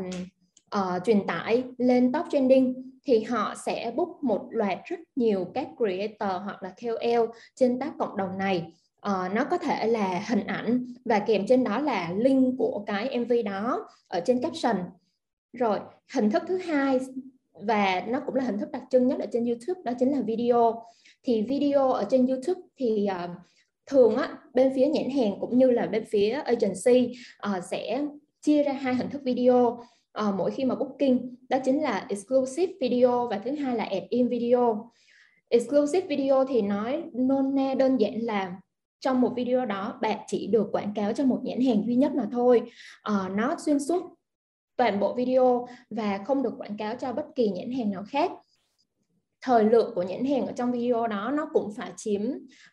[0.75, 2.91] uh, truyền tải lên top trending.
[3.05, 7.93] Thì họ sẽ book một loạt rất nhiều các creator hoặc là KOL trên tab
[7.99, 8.73] cộng đồng này.
[9.07, 13.19] Uh, nó có thể là hình ảnh và kèm trên đó là link của cái
[13.19, 14.75] MV đó ở trên caption.
[15.53, 15.79] Rồi
[16.13, 16.99] hình thức thứ hai
[17.63, 20.21] và nó cũng là hình thức đặc trưng nhất ở trên YouTube đó chính là
[20.21, 20.83] video.
[21.23, 23.29] Thì video ở trên YouTube thì uh,
[23.85, 27.13] thường á bên phía nhãn hàng cũng như là bên phía agency
[27.49, 28.05] uh, sẽ
[28.41, 29.83] chia ra hai hình thức video.
[30.27, 31.17] Uh, mỗi khi mà booking
[31.49, 34.91] đó chính là exclusive video và thứ hai là add-in video.
[35.49, 38.55] Exclusive video thì nói nôn na đơn giản là
[38.99, 42.11] trong một video đó bạn chỉ được quảng cáo cho một nhãn hàng duy nhất
[42.15, 42.61] mà thôi.
[43.11, 44.03] Uh, nó xuyên suốt
[44.81, 48.31] toàn bộ video và không được quảng cáo cho bất kỳ nhãn hàng nào khác.
[49.41, 52.21] Thời lượng của nhãn hàng ở trong video đó, nó cũng phải chiếm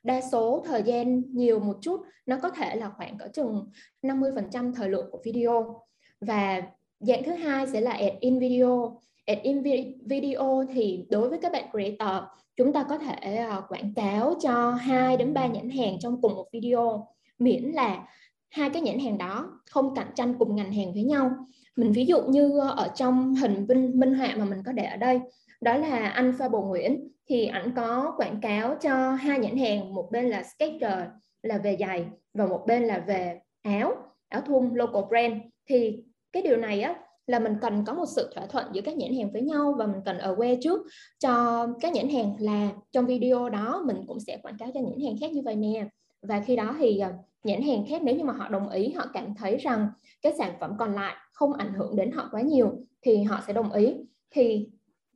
[0.03, 2.01] đa số thời gian nhiều một chút.
[2.27, 3.71] Nó có thể là khoảng cỡ chừng
[4.03, 5.83] 50% thời lượng của video.
[6.21, 6.63] Và
[7.01, 9.01] dạng thứ hai sẽ là add in video.
[9.27, 9.63] Add in
[10.07, 12.25] video thì đối với các bạn creator,
[12.57, 16.35] chúng ta có thể ờ, quảng cáo cho hai đến ba nhãn hàng trong cùng
[16.35, 17.07] một video,
[17.39, 18.07] miễn là
[18.51, 21.31] hai cái nhãn hàng đó không cạnh tranh cùng ngành hàng với nhau
[21.77, 24.85] mình ví dụ như ờ, ở trong hình minh, minh họa mà mình có để
[24.85, 25.21] ở đây
[25.61, 27.09] đó là anh Pha Bồ Nguyễn.
[27.29, 31.09] Thì ảnh có quảng cáo cho hai nhãn hàng một bên là Skechers
[31.43, 33.95] là về giày và một bên là về áo
[34.29, 35.35] áo thun local brand.
[35.67, 36.03] Thì
[36.33, 36.95] cái điều này á
[37.27, 39.87] là mình cần có một sự thỏa thuận giữa các nhãn hàng với nhau và
[39.87, 40.83] mình cần ở que trước
[41.19, 45.01] cho các nhãn hàng là trong video đó mình cũng sẽ quảng cáo cho nhãn
[45.05, 45.87] hàng khác như vậy nè.
[46.23, 47.13] Và khi đó thì ờ,
[47.45, 49.89] nhãn hàng khác nếu như mà họ đồng ý, họ cảm thấy rằng
[50.23, 52.73] cái sản phẩm còn lại không ảnh hưởng đến họ quá nhiều
[53.03, 53.95] thì họ sẽ đồng ý.
[54.31, 54.69] Thì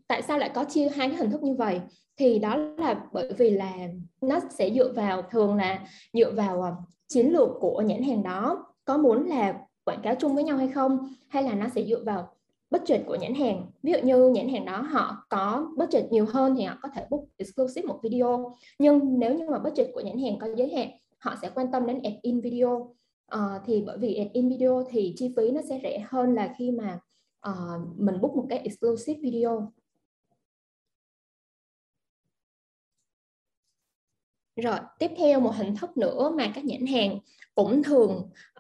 [0.09, 1.81] tại sao lại có chia hai cái hình thức như vậy?
[2.17, 3.73] Thì đó là bởi vì là
[4.21, 6.73] nó sẽ dựa vào, thường là dựa vào à,
[7.09, 9.55] chiến lược của nhãn hàng đó, có muốn là
[9.85, 12.29] quảng cáo chung với nhau hay không, hay là nó sẽ dựa vào
[12.71, 13.67] budget của nhãn hàng.
[13.83, 17.07] Ví dụ như nhãn hàng đó họ có budget nhiều hơn thì họ có thể
[17.11, 20.89] book exclusive một video, nhưng nếu như mà budget của nhãn hàng có giới hạn
[21.23, 22.95] họ sẽ quan tâm đến ad in video.
[23.35, 26.55] Uh, thì bởi vì ad in video thì chi phí nó sẽ rẻ hơn là
[26.59, 26.99] khi mà
[27.49, 29.73] uh, mình book một cái exclusive video.
[34.57, 37.19] Rồi, tiếp theo một hình thức nữa mà các nhãn hàng
[37.55, 38.11] cũng thường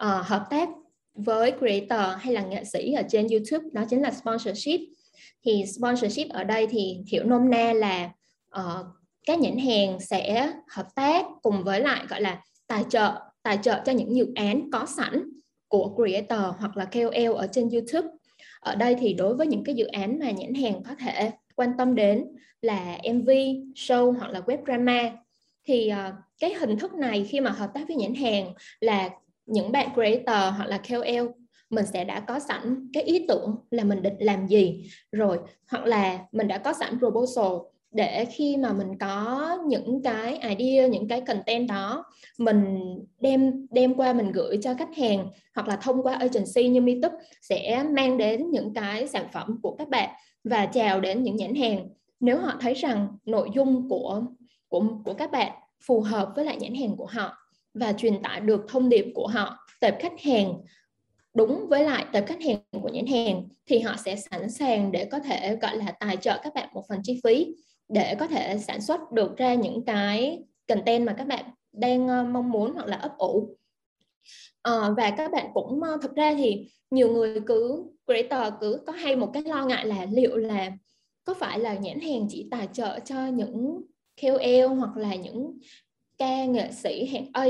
[0.04, 0.68] uh, hợp tác
[1.14, 4.80] với creator hay là nghệ sĩ ở trên YouTube đó chính là sponsorship.
[5.44, 8.10] Thì sponsorship ở đây thì hiểu nôm na là
[8.60, 8.86] uh,
[9.26, 13.80] các nhãn hàng sẽ hợp tác cùng với lại gọi là tài trợ tài trợ
[13.84, 15.30] cho những dự án có sẵn
[15.68, 18.08] của creator hoặc là KOL ở trên YouTube.
[18.60, 21.72] Ở đây thì đối với những cái dự án mà nhãn hàng có thể quan
[21.78, 22.24] tâm đến
[22.62, 23.30] là MV,
[23.74, 25.12] show hoặc là web drama
[25.64, 29.10] thì uh, cái hình thức này khi mà hợp tác với nhãn hàng là
[29.46, 31.26] những bạn creator hoặc là KOL
[31.70, 35.84] mình sẽ đã có sẵn cái ý tưởng là mình định làm gì rồi hoặc
[35.84, 41.08] là mình đã có sẵn proposal để khi mà mình có những cái idea, những
[41.08, 42.04] cái content đó,
[42.38, 42.78] mình
[43.20, 47.12] đem đem qua mình gửi cho khách hàng hoặc là thông qua agency như Meetup
[47.40, 50.10] sẽ mang đến những cái sản phẩm của các bạn
[50.44, 51.88] và chào đến những nhãn hàng.
[52.20, 54.22] Nếu họ thấy rằng nội dung của
[54.68, 55.52] của của các bạn
[55.86, 57.36] phù hợp với lại nhãn hàng của họ
[57.74, 60.54] và truyền tải được thông điệp của họ tệp khách hàng
[61.34, 65.04] đúng với lại tệp khách hàng của nhãn hàng thì họ sẽ sẵn sàng để
[65.04, 67.54] có thể, gọi là, tài trợ các bạn một phần chi phí
[67.92, 72.24] để có thể sản xuất được ra những cái content mà các bạn đang ờ,
[72.24, 73.56] mong muốn hoặc là ấp ủ.
[74.62, 78.92] À, và các bạn cũng ờ, thực ra thì nhiều người cứ creator cứ có
[78.92, 80.72] hay một cái lo ngại là liệu là
[81.24, 83.82] có phải là nhãn hàng chỉ tài trợ cho những
[84.22, 85.58] KOL hoặc là những
[86.18, 87.44] ca nghệ sĩ hạng A.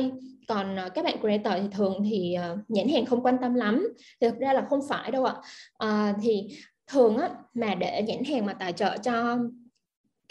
[0.48, 2.36] Còn các bạn creator thì thường thì
[2.68, 3.88] nhãn hàng không quan tâm lắm.
[4.20, 5.34] Thì thực ra là không phải đâu ạ.
[5.78, 6.48] À, thì
[6.86, 9.38] thường á mà để nhãn hàng mà tài trợ cho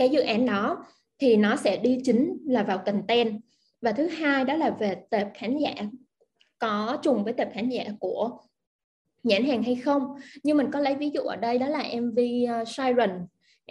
[0.02, 0.86] cái dự án đó
[1.20, 3.42] thì nó sẽ đi chính là vào content.
[3.82, 5.74] Và thứ hai đó là về tệp khán giả.
[6.60, 8.40] Có trùng với tệp khán giả của
[9.24, 10.16] nhãn hàng hay không?
[10.44, 13.28] Nhưng mình có lấy ví dụ ở đây đó là MV uh, ờ, Siren.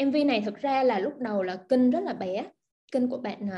[0.06, 2.44] MV này thực ra là lúc đầu là kinh rất là bé.
[2.92, 3.48] Kinh của bạn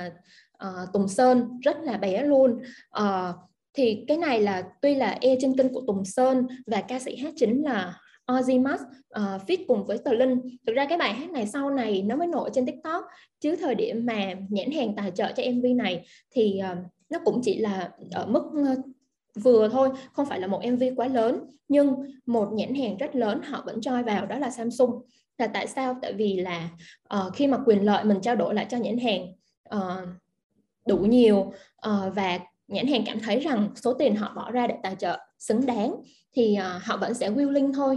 [0.67, 2.63] uh, Tùng Sơn rất là bé luôn.
[3.01, 3.35] Uh,
[3.75, 7.17] thì cái này là tuy là e trên kênh của Tùng Sơn và ca sĩ
[7.17, 10.41] hát chính là Ozimas uh, ờ, fit cùng với Tờ Linh.
[10.67, 13.05] Thực ra cái bài hát này sau này nó mới nổi trên TikTok
[13.41, 16.79] chứ thời điểm mà nhãn hàng tài trợ cho MV này thì uh,
[17.11, 18.79] nó cũng chỉ là ở mức uh,
[19.43, 21.95] vừa thôi, không phải là một MV quá lớn nhưng
[22.27, 24.91] một nhãn hàng rất lớn họ vẫn choi vào đó là Samsung.
[25.39, 25.97] Là tại sao?
[26.03, 26.69] Tại vì là
[27.15, 29.33] uh, khi mà quyền lợi mình trao đổi lại cho nhãn hàng
[29.77, 30.09] uh,
[30.87, 31.37] đủ nhiều
[31.89, 35.19] uh, và nhãn hàng cảm thấy rằng số tiền họ bỏ ra để tài trợ
[35.42, 35.94] xứng đáng
[36.37, 37.96] thì uh, họ vẫn sẽ willing thôi.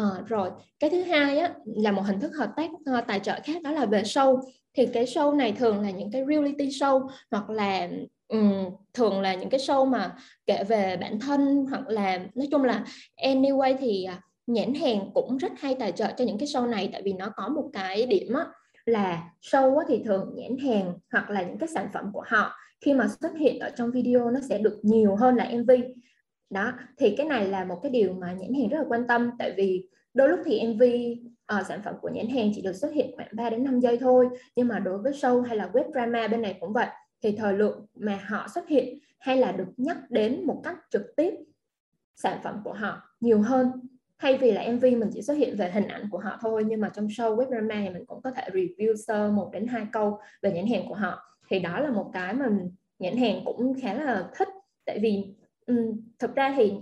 [0.00, 0.50] Uh, rồi
[0.80, 3.70] cái thứ hai á, là một hình thức hợp tác uh, tài trợ khác đó
[3.70, 4.40] là về show.
[4.74, 7.88] Thì cái show này thường là những cái reality show hoặc là
[8.28, 12.64] um, thường là những cái show mà kể về bản thân hoặc là nói chung
[12.64, 12.84] là
[13.22, 16.88] anyway thì uh, nhãn hàng cũng rất hay tài trợ cho những cái show này
[16.92, 18.46] tại vì nó có một cái điểm á,
[18.84, 22.52] là show á, thì thường nhãn hàng hoặc là những cái sản phẩm của họ
[22.80, 25.70] khi mà xuất hiện ở trong video nó sẽ được nhiều hơn là MV
[26.50, 29.30] đó thì cái này là một cái điều mà nhãn hàng rất là quan tâm
[29.38, 32.72] tại vì đôi lúc thì MV uh, ờ, sản phẩm của nhãn hàng chỉ được
[32.72, 35.70] xuất hiện khoảng 3 đến 5 giây thôi nhưng mà đối với show hay là
[35.72, 36.86] web drama bên này cũng vậy
[37.22, 41.16] thì thời lượng mà họ xuất hiện hay là được nhắc đến một cách trực
[41.16, 41.34] tiếp
[42.16, 43.70] sản phẩm của họ nhiều hơn.
[44.18, 46.80] Thay vì là MV mình chỉ xuất hiện về hình ảnh của họ thôi nhưng
[46.80, 49.86] mà trong show web drama thì mình cũng có thể review sơ một đến hai
[49.92, 51.18] câu về nhãn hàng của họ.
[51.50, 52.48] Thì đó là một cái mà
[52.98, 54.48] nhãn hàng cũng khá là thích
[54.84, 55.34] tại vì
[55.70, 56.72] Ừ, thực ra thì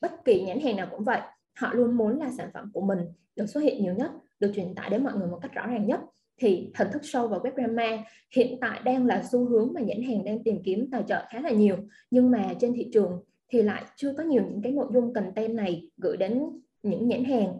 [0.00, 1.20] bất kỳ nhãn hàng nào cũng vậy,
[1.56, 2.98] họ luôn muốn là sản phẩm của mình
[3.36, 5.86] được xuất hiện nhiều nhất, được truyền tải đến mọi người một cách rõ ràng
[5.86, 6.00] nhất.
[6.38, 8.04] Thì hình thức show và web drama
[8.36, 11.40] hiện tại đang là xu hướng mà nhãn hàng đang tìm kiếm tài trợ khá
[11.40, 11.76] là nhiều.
[12.10, 15.54] Nhưng mà trên thị trường thì lại chưa có nhiều những cái nội dung content
[15.54, 16.42] này gửi đến
[16.82, 17.58] những nhãn hàng.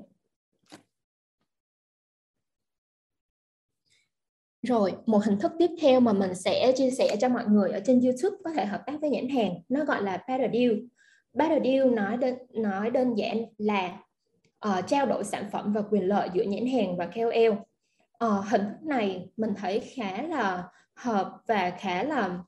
[4.64, 7.80] Rồi, một hình thức tiếp theo mà mình sẽ chia sẻ cho mọi người ở
[7.84, 10.72] trên YouTube có thể hợp tác với nhãn hàng, nó gọi là Better Deal.
[11.34, 13.98] Better Deal nói đơn, nói đơn giản là
[14.68, 17.50] uh, trao đổi sản phẩm và quyền lợi giữa nhãn hàng và KOL.
[17.50, 17.58] Uh,
[18.18, 22.38] ờ, hình thức này mình thấy khá là hợp và khá là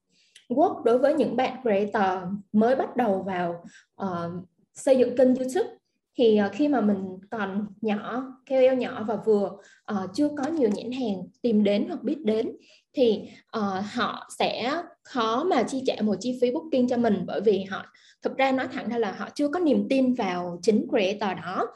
[0.49, 3.65] work đối với những bạn creator mới bắt đầu vào
[4.03, 5.71] uh, xây dựng kênh YouTube
[6.17, 9.51] thì uh, khi mà mình còn nhỏ KOL nhỏ và vừa
[9.93, 12.57] uh, chưa có nhiều nhãn hàng tìm đến hoặc biết đến
[12.93, 13.23] thì
[13.59, 17.65] uh, họ sẽ khó mà chi trả một chi phí booking cho mình bởi vì
[17.65, 17.87] họ
[18.23, 21.67] thực ra nói thẳng ra là họ chưa có niềm tin vào chính creator đó.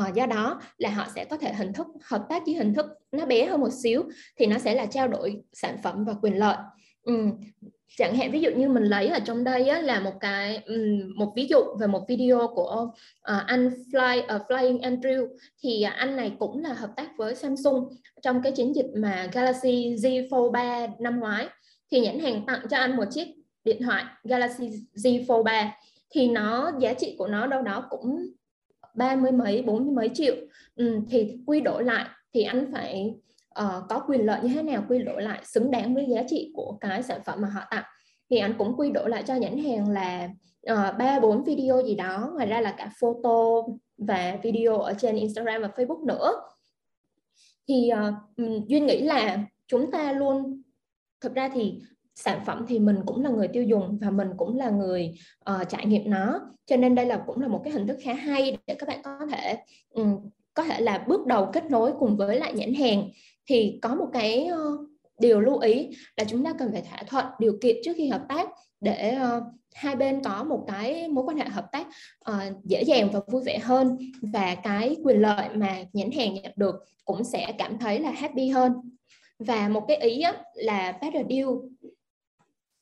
[0.00, 2.86] Uh, do đó là họ sẽ có thể hình thức hợp tác với hình thức
[3.12, 4.02] nó bé hơn một xíu
[4.38, 6.56] thì nó sẽ là trao đổi sản phẩm và quyền lợi.
[7.02, 7.30] Ừ
[7.96, 10.62] chẳng hạn ví dụ như mình lấy ở trong đây á, là một cái
[11.16, 12.88] một ví dụ về một video của
[13.36, 15.28] uh, anh Fly uh, Flying Andrew.
[15.62, 17.88] Thì uh, anh này cũng là hợp tác với Samsung
[18.22, 21.48] trong cái chiến dịch mà Galaxy Z Fold 3 năm ngoái.
[21.90, 23.26] Thì nhãn hàng tặng cho anh một chiếc
[23.64, 25.72] điện thoại Galaxy Z Fold 3
[26.10, 28.26] thì nó giá trị của nó đâu đó cũng
[28.94, 30.34] ba mươi mấy bốn mươi mấy triệu.
[30.76, 33.14] Ừ, thì quy đổi lại thì anh phải
[33.62, 36.52] uh, có quyền lợi như thế nào quy đổi lại xứng đáng với giá trị
[36.54, 37.84] của cái sản phẩm mà họ tặng.
[38.30, 40.28] Thì anh cũng quy đổi lại cho nhãn hàng là
[40.66, 43.62] ờ, ba uh, bốn video gì đó ngoài ra là cả photo
[43.98, 46.32] và video ở trên Instagram và Facebook nữa.
[47.68, 48.14] Thì uh,
[48.68, 50.62] duyên nghĩ là chúng ta luôn
[51.20, 51.80] thực ra thì
[52.14, 55.14] sản phẩm thì mình cũng là người tiêu dùng và mình cũng là người
[55.50, 56.40] uh, trải nghiệm nó.
[56.66, 59.02] Cho nên đây là cũng là một cái hình thức khá hay để các bạn
[59.02, 59.56] có thể
[59.90, 63.10] um, có thể là bước đầu kết nối cùng với lại nhãn hàng
[63.46, 64.76] thì có một cái ờ,
[65.18, 68.22] điều lưu ý là chúng ta cần phải thỏa thuận điều kiện trước khi hợp
[68.28, 68.48] tác
[68.80, 69.42] để uh,
[69.74, 71.86] hai bên có một cái mối quan hệ hợp tác
[72.30, 76.52] uh, dễ dàng và vui vẻ hơn và cái quyền lợi mà nhãn hàng nhận
[76.56, 78.72] được cũng sẽ cảm thấy là happy hơn.
[79.38, 81.46] Và một cái ý á, là better deal.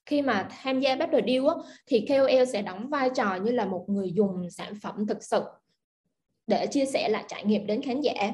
[0.07, 1.55] Khi mà tham gia better deal á,
[1.87, 5.43] thì KOL sẽ đóng vai trò như là một người dùng sản phẩm thực sự
[6.47, 8.33] để chia sẻ lại trải nghiệm đến khán giả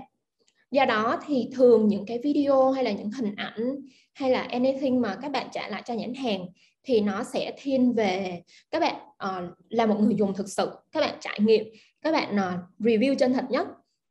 [0.70, 3.76] do đó thì thường những cái video hay là những hình ảnh
[4.14, 6.46] hay là anything mà các bạn trả lại cho nhãn hàng
[6.84, 8.94] thì nó sẽ thiên về các bạn
[9.26, 11.64] uh, là một người dùng thực sự các bạn trải nghiệm
[12.02, 13.66] các bạn uh, review chân thật nhất.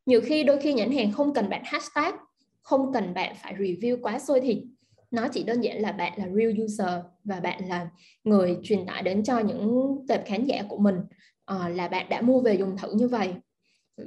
[0.05, 2.15] Nhiều khi đôi khi nhãn hàng không cần bạn hashtag
[2.61, 4.57] không cần bạn phải review quá sôi thịt.
[5.11, 7.89] Nó chỉ đơn giản là bạn là real user và bạn là
[8.23, 10.95] người truyền tải đến cho những tệp khán giả của mình
[11.53, 13.33] uh, là bạn đã mua về dùng thử như vậy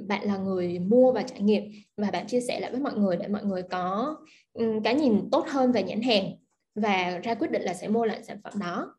[0.07, 1.63] bạn là người mua và trải nghiệm
[1.97, 4.15] và bạn chia sẻ lại với mọi người để mọi người có
[4.53, 6.31] ừ, cái nhìn tốt hơn về nhãn hàng
[6.75, 8.95] và ra quyết định là sẽ mua lại sản phẩm đó.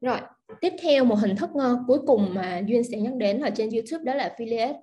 [0.00, 0.18] Rồi
[0.60, 3.70] tiếp theo một hình thức uh, cuối cùng mà duyên sẽ nhắc đến ở trên
[3.70, 4.74] youtube đó là affiliate.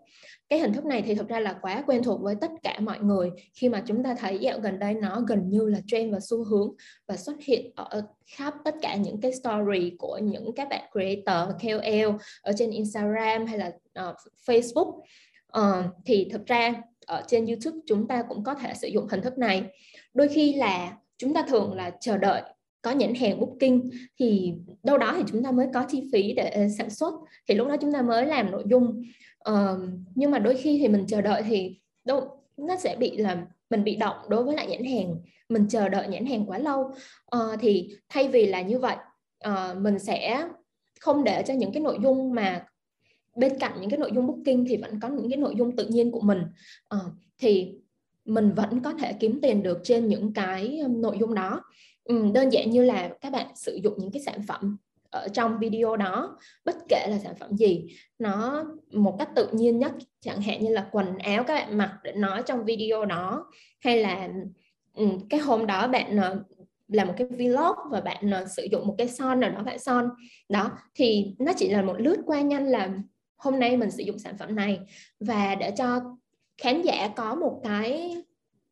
[0.49, 2.99] Cái hình thức này thì thực ra là quá quen thuộc với tất cả mọi
[2.99, 3.29] người.
[3.53, 6.43] Khi mà chúng ta thấy dạo gần đây nó gần như là trend và xu
[6.43, 6.73] hướng
[7.07, 8.01] và xuất hiện ở
[8.35, 13.45] khắp tất cả những cái story của những các bạn creator KOL ở trên Instagram
[13.45, 13.71] hay là
[14.09, 14.15] uh,
[14.47, 14.99] Facebook.
[15.57, 16.73] Uh, thì thực ra
[17.05, 19.63] ở trên YouTube chúng ta cũng có thể sử dụng hình thức này.
[20.13, 22.41] Đôi khi là chúng ta thường là chờ đợi
[22.81, 26.49] có nhãn hàng booking thì đâu đó thì chúng ta mới có chi phí để
[26.49, 27.13] ờ, sản xuất.
[27.47, 29.03] Thì lúc đó chúng ta mới làm nội dung.
[29.49, 29.79] Uh,
[30.15, 33.83] nhưng mà đôi khi thì mình chờ đợi thì đâu nó sẽ bị là mình
[33.83, 35.15] bị động đối với lại nhãn hàng.
[35.49, 36.81] Mình chờ đợi nhãn hàng quá lâu.
[37.35, 38.95] Uh, thì thay vì là như vậy
[39.47, 40.47] uh, mình sẽ
[40.99, 42.65] không để cho những cái nội dung mà
[43.35, 45.87] bên cạnh những cái nội dung booking thì vẫn có những cái nội dung tự
[45.87, 46.41] nhiên của mình.
[46.95, 47.73] Uh, thì
[48.25, 51.61] mình vẫn có thể kiếm tiền được trên những cái nội dung đó
[52.07, 54.77] ừ, đơn giản như là các bạn sử dụng những cái sản phẩm
[55.09, 56.37] ở trong video đó.
[56.65, 57.85] Bất kể là sản phẩm gì
[58.19, 59.91] nó một cách tự nhiên nhất.
[60.21, 63.51] Chẳng hạn như là quần áo các bạn mặc để nói trong video đó.
[63.81, 64.29] Hay là
[64.93, 66.43] ừ, cái hôm đó bạn ờ,
[66.87, 69.79] làm một cái vlog và bạn ờ, sử dụng một cái son nào đó bạn
[69.79, 70.09] son.
[70.49, 72.89] Đó thì nó chỉ là một lướt qua nhanh là
[73.37, 74.79] hôm nay mình sử dụng sản phẩm này.
[75.19, 76.01] Và để cho
[76.57, 78.15] khán giả có một cái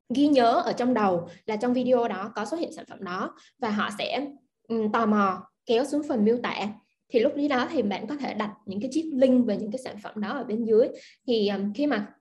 [0.09, 3.35] ghi nhớ ở trong đầu là trong video đó có xuất hiện sản phẩm đó
[3.59, 4.27] và họ sẽ
[4.67, 6.67] um, tò mò kéo xuống phần miêu tả.
[7.09, 9.79] Thì lúc đó thì bạn có thể đặt những cái chiếc link về những cái
[9.83, 10.87] sản phẩm đó ở bên dưới.
[11.27, 12.13] Thì um, khi mà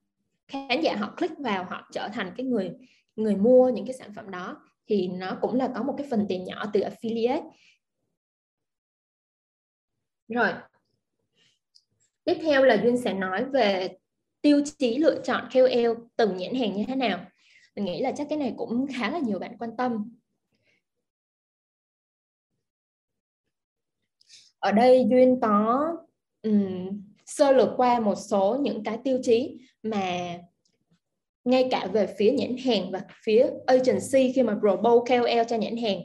[0.49, 2.71] khán giả họ click vào họ trở thành cái người
[3.17, 6.27] người mua những cái sản phẩm đó thì nó cũng là có một cái phần
[6.29, 7.51] tiền nhỏ từ affiliate.
[10.29, 10.53] Rồi.
[12.25, 13.97] Tiếp theo là duyên sẽ nói về
[14.41, 17.27] tiêu chí lựa chọn KOL từng nhãn hàng như thế nào
[17.77, 20.11] mình nghĩ là chắc cái này cũng khá là nhiều bạn quan tâm
[24.59, 25.87] ở đây duyên có
[26.43, 30.39] um, sơ lược qua một số những cái tiêu chí mà
[31.45, 35.77] ngay cả về phía nhãn hàng và phía agency khi mà promote KOL cho nhãn
[35.77, 36.01] hàng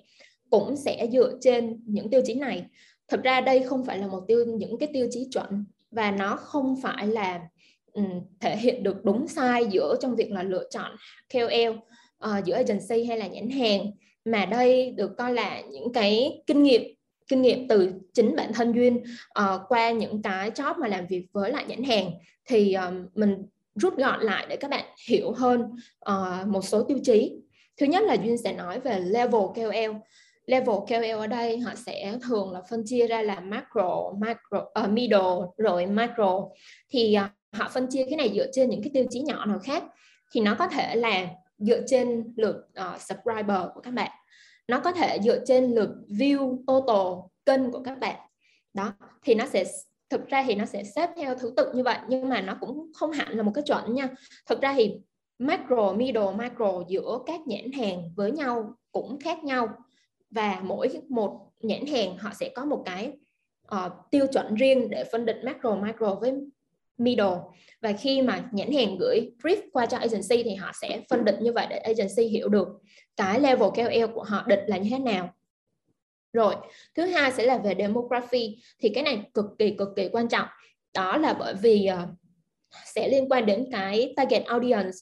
[0.50, 2.66] cũng sẽ dựa trên những tiêu chí này.
[3.08, 6.36] Thật ra đây không phải là một tiêu những cái tiêu chí chuẩn và nó
[6.36, 7.42] không phải là
[7.94, 8.02] Ừ,
[8.40, 10.92] thể hiện được đúng sai giữa trong việc là lựa chọn
[11.34, 11.78] KOL uh,
[12.18, 13.92] ờ, giữa agency hay là nhãn hàng.
[14.26, 16.82] Mà đây được coi là những cái kinh nghiệm
[17.28, 19.04] kinh nghiệm từ chính bản thân duyên
[19.40, 22.12] uh, qua những cái job mà làm việc với lại nhãn hàng.
[22.46, 25.62] Thì um, mình rút gọn lại để các bạn hiểu hơn
[26.10, 27.36] uh, một số tiêu chí.
[27.78, 29.96] Thứ nhất là duyên sẽ nói về level KOL
[30.50, 34.90] level KOL ở đây họ sẽ thường là phân chia ra là macro, macro, uh,
[34.90, 36.42] middle rồi macro
[36.90, 39.60] thì uh, họ phân chia cái này dựa trên những cái tiêu chí nhỏ nào
[39.60, 39.84] khác
[40.32, 44.12] thì nó có thể là dựa trên lượt uh, subscriber của các bạn.
[44.68, 48.16] Nó có thể dựa trên lượt view total kênh của các bạn.
[48.74, 49.66] Đó thì nó sẽ
[50.10, 52.92] thực ra thì nó sẽ xếp theo thứ tự như vậy nhưng mà nó cũng
[52.94, 54.10] không hẳn là một cái chuẩn nha.
[54.46, 54.96] Thực ra thì
[55.40, 59.68] macro middle macro giữa các nhãn hàng với nhau cũng khác nhau.
[60.32, 63.12] Và mỗi một nhãn hàng họ sẽ có một cái
[63.76, 66.34] uh, tiêu chuẩn riêng để phân định macro micro với
[67.00, 67.36] middle.
[67.82, 71.36] Và khi mà nhãn hàng gửi brief qua cho agency thì họ sẽ phân định
[71.40, 72.68] như vậy để agency hiểu được
[73.18, 75.34] cái level KOL của họ định là như thế nào.
[76.34, 76.56] Rồi
[76.96, 78.58] thứ hai sẽ là về demography.
[78.80, 80.48] Thì cái này cực kỳ cực kỳ quan trọng.
[80.94, 82.10] Đó là bởi vì uh,
[82.86, 84.98] sẽ liên quan đến cái target audience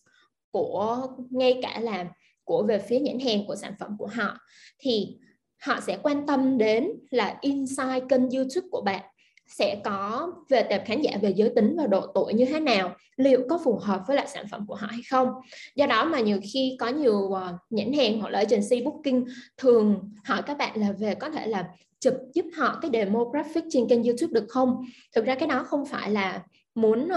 [0.52, 2.06] của ngay cả là
[2.44, 4.38] của về phía nhãn hàng của sản phẩm của họ.
[4.80, 5.18] Thì
[5.62, 9.02] họ sẽ quan tâm đến là inside kênh YouTube của bạn
[9.48, 12.96] sẽ có về tệp khán giả về giới tính và độ tuổi như thế nào
[13.18, 15.28] liệu có phù hợp với lại sản phẩm của họ hay không.
[15.76, 19.24] Do đó mà nhiều khi có nhiều ờ, nhãn hàng hoặc là agency booking
[19.58, 21.70] thường hỏi các bạn là về có thể là
[22.00, 24.86] chụp giúp họ cái demo graphic trên kênh YouTube được không?
[25.16, 26.44] Thực ra cái đó không phải là
[26.76, 27.10] muốn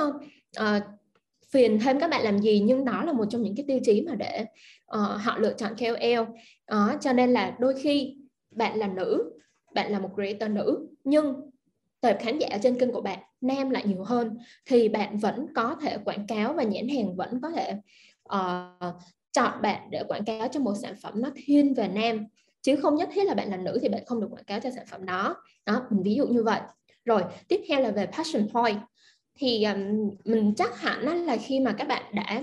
[0.61, 0.83] uh,
[1.51, 4.03] phiền thêm các bạn làm gì nhưng đó là một trong những cái tiêu chí
[4.03, 4.45] mà để
[4.97, 8.17] uh, họ lựa chọn KOL uh, cho nên là đôi khi
[8.51, 9.33] bạn là nữ
[9.75, 11.50] bạn là một creator nữ nhưng
[12.01, 15.77] tệp khán giả trên kênh của bạn nam lại nhiều hơn thì bạn vẫn có
[15.81, 17.75] thể quảng cáo và nhãn hàng vẫn có thể
[18.35, 18.95] uh,
[19.33, 22.27] chọn bạn để quảng cáo cho một sản phẩm nó thiên về nam.
[22.63, 24.71] Chứ không nhất thiết là bạn là nữ thì bạn không được quảng cáo cho
[24.71, 25.37] sản phẩm đó.
[25.67, 26.61] Đó mình ví dụ như vậy.
[27.05, 28.79] Rồi tiếp theo là về passion point.
[29.39, 32.43] Thì um, mình chắc hẳn là khi mà các bạn đã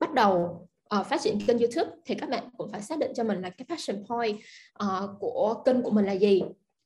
[0.00, 3.24] bắt đầu uh, phát triển kênh YouTube thì các bạn cũng phải xác định cho
[3.24, 4.36] mình là cái passion point
[4.84, 6.42] uh, của kênh của mình là gì.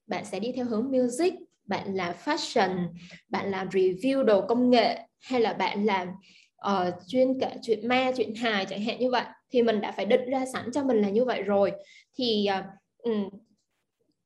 [0.07, 1.35] Bạn sẽ đi theo hướng music
[1.65, 2.89] bạn làm fashion
[3.29, 6.09] bạn làm review đồ công nghệ hay là bạn làm
[6.69, 10.07] uh, chuyên kể chuyện ma chuyện hài chẳng hạn như vậy thì mình đã phải
[10.07, 11.73] định ra sẵn cho mình là như vậy rồi.
[12.19, 12.49] Thì
[13.09, 13.33] uh,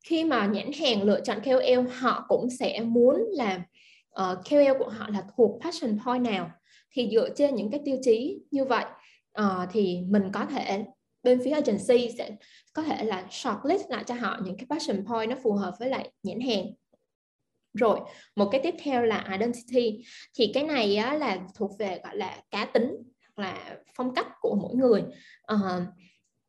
[0.05, 3.61] khi mà nhãn hàng lựa chọn KOL họ cũng sẽ muốn là uh,
[4.09, 6.51] ờ, KOL của họ là thuộc passion point nào.
[6.91, 8.85] Thì dựa trên những cái tiêu chí như vậy
[9.41, 10.85] uh, thì mình có thể
[11.23, 12.31] bên phía agency sẽ
[12.73, 15.89] có thể là shortlist lại cho họ những cái passion point nó phù hợp với
[15.89, 16.65] lại nhãn hàng
[17.73, 17.99] rồi
[18.35, 20.03] một cái tiếp theo là identity.
[20.35, 22.95] Thì cái này á, là thuộc về gọi là cá tính
[23.35, 25.03] là phong cách của mỗi người.
[25.53, 25.83] Uh,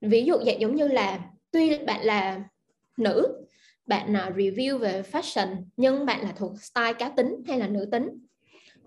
[0.01, 2.43] ví dụ vậy giống như là tuy bạn là
[2.97, 3.47] nữ
[3.87, 7.89] bạn uh, review về fashion nhưng bạn là thuộc style cá tính hay là nữ
[7.93, 8.09] tính.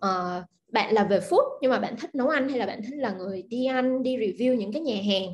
[0.05, 2.95] Uh, bạn là về food nhưng mà bạn thích nấu ăn hay là bạn thích
[2.97, 5.33] là người đi ăn đi review những cái nhà hàng.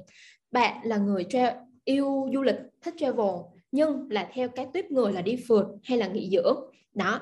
[0.51, 3.35] Bạn là người tra- yêu du lịch thích travel
[3.71, 6.57] nhưng là theo cái tuyết người là đi phượt hay là nghỉ dưỡng
[6.97, 7.19] đó.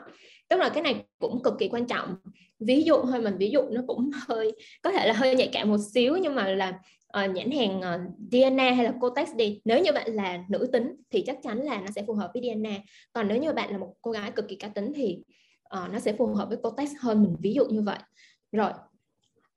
[0.49, 2.15] Tức là cái này cũng cực kỳ quan trọng.
[2.59, 4.51] Ví dụ thôi mình ví dụ nó cũng hơi
[4.81, 6.79] có thể là hơi nhạy cảm một xíu nhưng mà là
[7.23, 8.01] uh, nhãn hàng ờ, uh,
[8.31, 9.61] DNA hay là Cotex đi.
[9.65, 12.43] Nếu như bạn là nữ tính thì chắc chắn là nó sẽ phù hợp với
[12.43, 12.77] DNA
[13.13, 15.17] còn nếu như bạn là một cô gái cực kỳ cá tính thì
[15.83, 17.99] uh, nó sẽ phù hợp với Cotex hơn mình ví dụ như vậy.
[18.51, 18.71] Rồi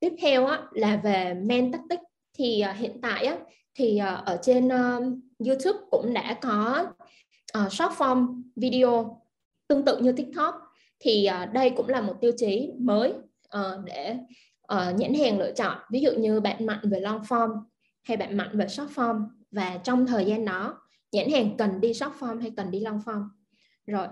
[0.01, 2.01] tiếp theo á, là về men tactic.
[2.39, 3.37] Thì uh, hiện tại á,
[3.75, 5.03] thì uh, ở trên uh,
[5.47, 6.87] YouTube cũng đã có
[7.59, 9.21] uh, short form video
[9.69, 10.55] tương tự như TikTok
[11.01, 13.11] thì uh, đây cũng là một tiêu chí mới
[13.57, 14.17] uh, để
[14.75, 15.79] uh, nhãn hàng lựa chọn.
[15.91, 17.63] Ví dụ như bạn mạnh về long form
[18.03, 19.27] hay bạn mạnh về short form.
[19.51, 20.79] Và trong thời gian đó
[21.13, 23.29] nhãn hàng cần đi short form hay cần đi long form?
[23.87, 24.07] Rồi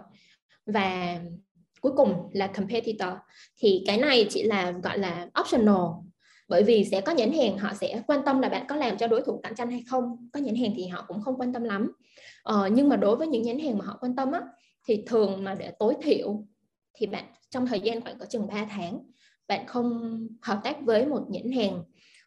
[0.66, 1.18] và
[1.80, 3.10] cuối cùng là competitor.
[3.56, 5.82] Thì cái này chỉ là gọi là optional
[6.48, 9.06] bởi vì sẽ có nhãn hàng họ sẽ quan tâm là bạn có làm cho
[9.06, 10.28] đối thủ cạnh tranh hay không.
[10.32, 11.92] Có nhãn hàng thì họ cũng không quan tâm lắm.
[12.42, 14.40] Ờ, nhưng mà đối với những nhãn hàng mà họ quan tâm á
[14.86, 16.46] thì thường mà để tối thiểu
[16.94, 19.06] thì bạn trong thời gian khoảng có chừng 3 tháng
[19.48, 21.84] bạn không hợp tác với một nhãn hàng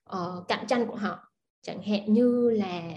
[0.10, 1.34] uh, cạnh tranh của họ.
[1.62, 2.92] Chẳng hạn như là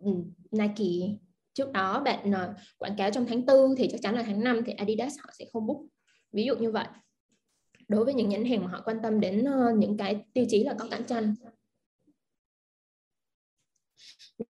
[0.00, 0.10] ừ,
[0.50, 1.16] Nike
[1.54, 4.60] trước đó bạn uh, quảng cáo trong tháng 4 thì chắc chắn là tháng 5
[4.66, 5.80] thì Adidas họ sẽ không book.
[6.32, 6.86] Ví dụ như vậy.
[7.88, 10.64] Đối với những nhãn hàng mà họ quan tâm đến uh, những cái tiêu chí
[10.64, 11.34] là có cạnh tranh.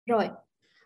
[0.05, 0.30] Rồi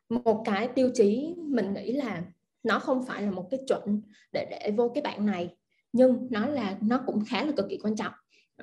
[0.10, 2.24] một cái tiêu chí mình nghĩ là
[2.64, 4.02] nó không phải là một cái chuẩn
[4.34, 5.56] để để vô cái bạn này
[5.92, 8.14] nhưng nó là nó cũng khá là cực kỳ quan trọng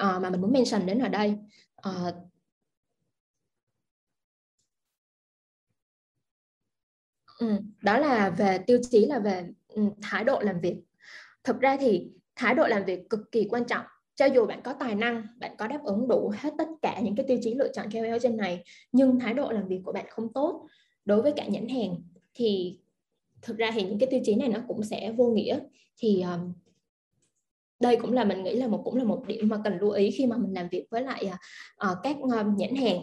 [0.01, 1.39] uh, mà mình muốn mention đến ở đây.
[1.89, 2.15] Uh,
[7.83, 10.83] đó là về tiêu chí là về ừ, thái độ làm việc.
[11.45, 13.85] Thực ra thì thái độ làm việc cực kỳ quan trọng.
[14.15, 17.17] Cho dù bạn có tài năng bạn có đáp ứng đủ hết tất cả những
[17.17, 20.07] cái tiêu chí lựa chọn KOL trên này nhưng thái độ làm việc của bạn
[20.11, 20.67] không tốt
[21.05, 22.03] đối với cả nhãn hàng
[22.35, 22.79] thì
[23.45, 25.59] thực ra thì những cái tiêu chí này nó cũng sẽ vô nghĩa.
[25.97, 26.53] Thì um,
[27.81, 30.11] đây cũng là mình nghĩ là một cũng là một điểm mà cần lưu ý
[30.11, 31.31] khi mà mình làm việc với lại
[31.91, 33.01] uh, các um, nhãn hàng.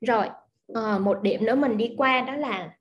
[0.00, 0.26] Rồi
[0.72, 2.76] uh, một điểm nữa mình đi qua đó là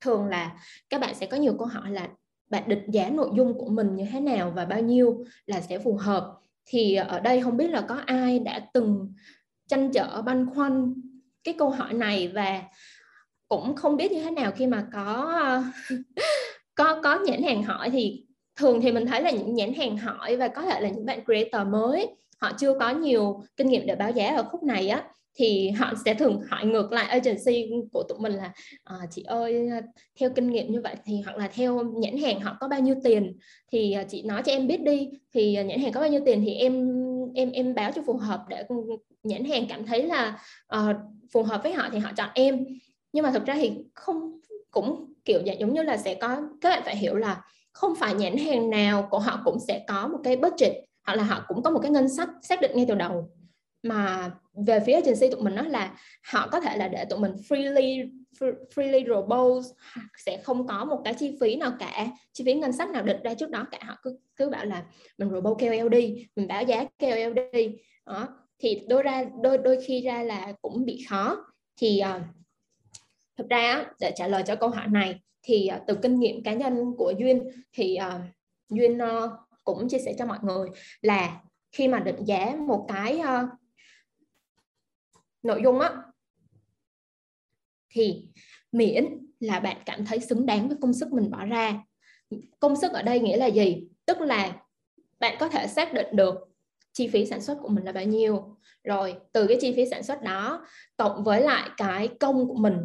[0.00, 0.58] thường là
[0.90, 2.08] các bạn sẽ có nhiều câu hỏi là
[2.50, 5.78] bạn định giá nội dung của mình như thế nào và bao nhiêu là sẽ
[5.78, 6.34] phù hợp.
[6.66, 9.12] Thì ở đây không biết là có ai đã từng
[9.66, 10.94] tranh trở băn khoăn
[11.48, 12.62] cái câu hỏi này và
[13.48, 15.42] cũng không biết như thế nào khi mà có
[16.74, 18.24] có có nhãn hàng hỏi thì
[18.56, 21.24] thường thì mình thấy là những nhãn hàng hỏi và có thể là những bạn
[21.24, 22.08] creator mới
[22.40, 25.04] họ chưa có nhiều kinh nghiệm để báo giá ở khúc này á
[25.38, 28.52] thì họ sẽ thường hỏi ngược lại agency của tụi mình là
[28.84, 29.70] à, chị ơi
[30.20, 32.94] theo kinh nghiệm như vậy thì hoặc là theo nhãn hàng họ có bao nhiêu
[33.04, 33.36] tiền?
[33.72, 36.42] Thì ờ, chị nói cho em biết đi thì nhãn hàng có bao nhiêu tiền
[36.44, 36.88] thì em
[37.34, 38.64] em em báo cho phù hợp để
[39.22, 40.40] nhãn hàng cảm thấy là
[40.76, 40.96] uh,
[41.32, 42.66] phù hợp với họ thì họ chọn em.
[43.12, 46.70] Nhưng mà thực ra thì không cũng kiểu dạng giống như là sẽ có các
[46.70, 50.18] bạn phải hiểu là không phải nhãn hàng nào của họ cũng sẽ có một
[50.24, 50.72] cái budget
[51.06, 53.30] hoặc là họ cũng có một cái ngân sách xác định ngay từ đầu.
[53.82, 54.30] Mà
[54.66, 55.98] về phía agency tụi mình nó là
[56.32, 58.10] họ có thể là để tụi mình freely
[58.74, 59.64] freely robot
[60.16, 63.22] sẽ không có một cái chi phí nào cả chi phí ngân sách nào định
[63.24, 63.78] ra trước đó cả.
[63.82, 64.84] Họ cứ cứ bảo là
[65.18, 67.76] mình robot KOL đi mình báo giá KOL đi
[68.06, 71.36] đó thì đôi ra đôi đôi khi ra là cũng bị khó.
[71.76, 72.22] Thì ờ, uh,
[73.36, 76.52] thực ra để trả lời cho câu hỏi này thì uh, từ kinh nghiệm cá
[76.52, 78.22] nhân của duyên thì uh,
[78.68, 79.30] duyên uh,
[79.64, 80.68] cũng chia sẻ cho mọi người
[81.00, 81.40] là
[81.72, 83.48] khi mà định giá một cái uh,
[85.42, 85.90] nội dung á
[87.90, 88.28] thì
[88.72, 89.06] miễn
[89.40, 91.84] là bạn cảm thấy xứng đáng với công sức mình bỏ ra.
[92.60, 93.88] Công sức ở đây nghĩa là gì?
[94.06, 94.52] Tức là
[95.20, 96.34] bạn có thể xác định được
[96.92, 98.56] chi phí sản xuất của mình là bao nhiêu.
[98.84, 100.66] Rồi, từ cái chi phí sản xuất đó,
[100.96, 102.76] cộng với lại cái công của mình.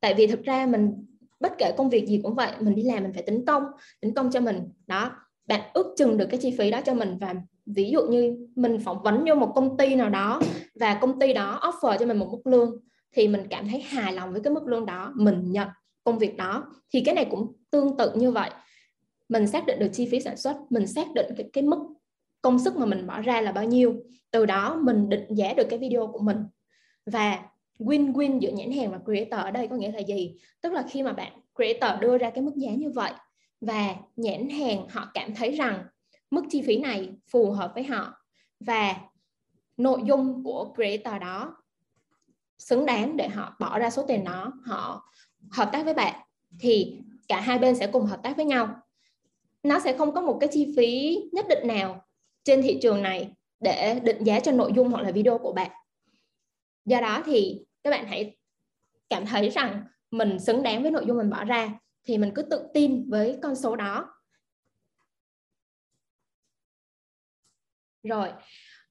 [0.00, 1.06] Tại vì thực ra mình,
[1.40, 3.64] bất kể công việc gì cũng vậy, mình đi làm mình phải tính công
[4.00, 4.68] tính công cho mình.
[4.86, 5.10] Đó,
[5.46, 7.18] bạn ước chừng được cái chi phí đó cho mình.
[7.18, 7.34] Và
[7.66, 10.42] ví dụ như mình phỏng vấn vô một công ty nào đó,
[10.74, 12.80] và công ty đó offer cho mình một mức lương
[13.12, 15.68] thì mình cảm thấy hài lòng với cái mức lương đó mình nhận
[16.04, 16.66] công việc đó.
[16.92, 18.50] Thì cái này cũng tương tự như vậy.
[19.28, 21.78] Mình xác định được chi phí sản xuất mình xác định cái, cái mức
[22.42, 23.94] công sức mà mình bỏ ra là bao nhiêu.
[24.30, 26.36] Từ đó mình định giá được cái video của mình.
[27.06, 27.42] Và
[27.78, 30.34] win-win giữa nhãn hàng và creator ở đây có nghĩa là gì?
[30.60, 33.12] Tức là khi mà bạn creator đưa ra cái mức giá như vậy
[33.60, 35.84] và nhãn hàng họ cảm thấy rằng
[36.30, 38.14] mức chi phí này phù hợp với họ
[38.60, 38.96] và
[39.76, 41.56] nội dung của creator đó
[42.62, 45.10] xứng đáng để họ bỏ ra số tiền đó, họ
[45.50, 46.20] hợp tác với bạn,
[46.60, 46.98] thì
[47.28, 48.80] cả hai bên sẽ cùng hợp tác với nhau.
[49.62, 52.04] Nó sẽ không có một cái chi phí nhất định nào
[52.44, 55.70] trên thị trường này để định giá cho nội dung hoặc là video của bạn.
[56.84, 58.36] Do đó thì các bạn hãy
[59.10, 62.42] cảm thấy rằng mình xứng đáng với nội dung mình bỏ ra, thì mình cứ
[62.42, 64.08] tự tin với con số đó.
[68.02, 68.28] Rồi,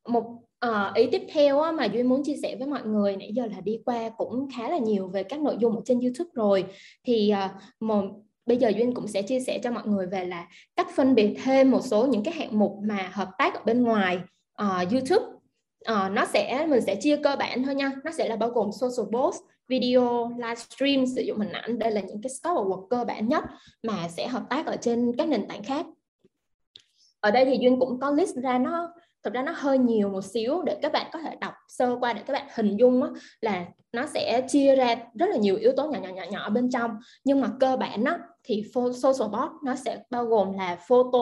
[0.05, 3.31] một Ờ, ý tiếp theo á, mà duyên muốn chia sẻ với mọi người nãy
[3.33, 6.29] giờ là đi qua cũng khá là nhiều về các nội dung ở trên youtube
[6.33, 6.65] rồi.
[7.03, 8.03] Thì à, một
[8.45, 11.37] bây giờ duyên cũng sẽ chia sẻ cho mọi người về là cách phân biệt
[11.43, 14.19] thêm một số những cái hạng mục mà hợp tác ở bên ngoài
[14.63, 15.25] uh, youtube.
[15.91, 17.91] Uh, nó sẽ mình sẽ chia cơ bản thôi nha.
[18.03, 19.37] Nó sẽ là bao gồm social post
[19.67, 21.79] video livestream sử dụng hình ảnh.
[21.79, 23.43] Đây là những cái scope of work cơ bản nhất
[23.83, 25.85] mà sẽ hợp tác ở trên các nền tảng khác.
[27.19, 28.93] Ở đây thì duyên cũng có list ra nó
[29.23, 32.13] thực ra nó hơi nhiều một xíu để các bạn có thể đọc sơ qua
[32.13, 33.09] để các bạn hình dung á,
[33.41, 36.69] là nó sẽ chia ra rất là nhiều yếu tố nhỏ nhỏ nhỏ nhỏ bên
[36.69, 36.91] trong.
[37.23, 41.19] Nhưng mà cơ bản đó, thì social bot nó sẽ bao gồm là photo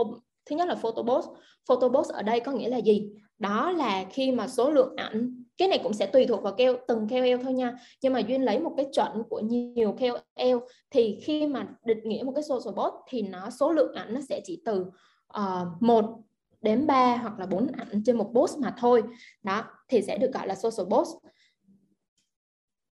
[0.49, 1.27] thứ nhất là photo post
[1.67, 3.09] photo post ở đây có nghĩa là gì?
[3.39, 6.75] Đó là khi mà số lượng ảnh cái này cũng sẽ tùy thuộc vào keo
[6.87, 7.73] từng KOL thôi nha.
[8.01, 10.57] Nhưng mà duyên lấy một cái chuẩn của nhiều KOL
[10.91, 14.21] thì khi mà định nghĩa một cái social post thì nó số lượng ảnh nó
[14.29, 14.85] sẽ chỉ từ
[15.37, 16.05] uh, một
[16.61, 19.03] đến 3 hoặc là 4 ảnh trên một post mà thôi.
[19.43, 21.09] Đó, thì sẽ được gọi là social post.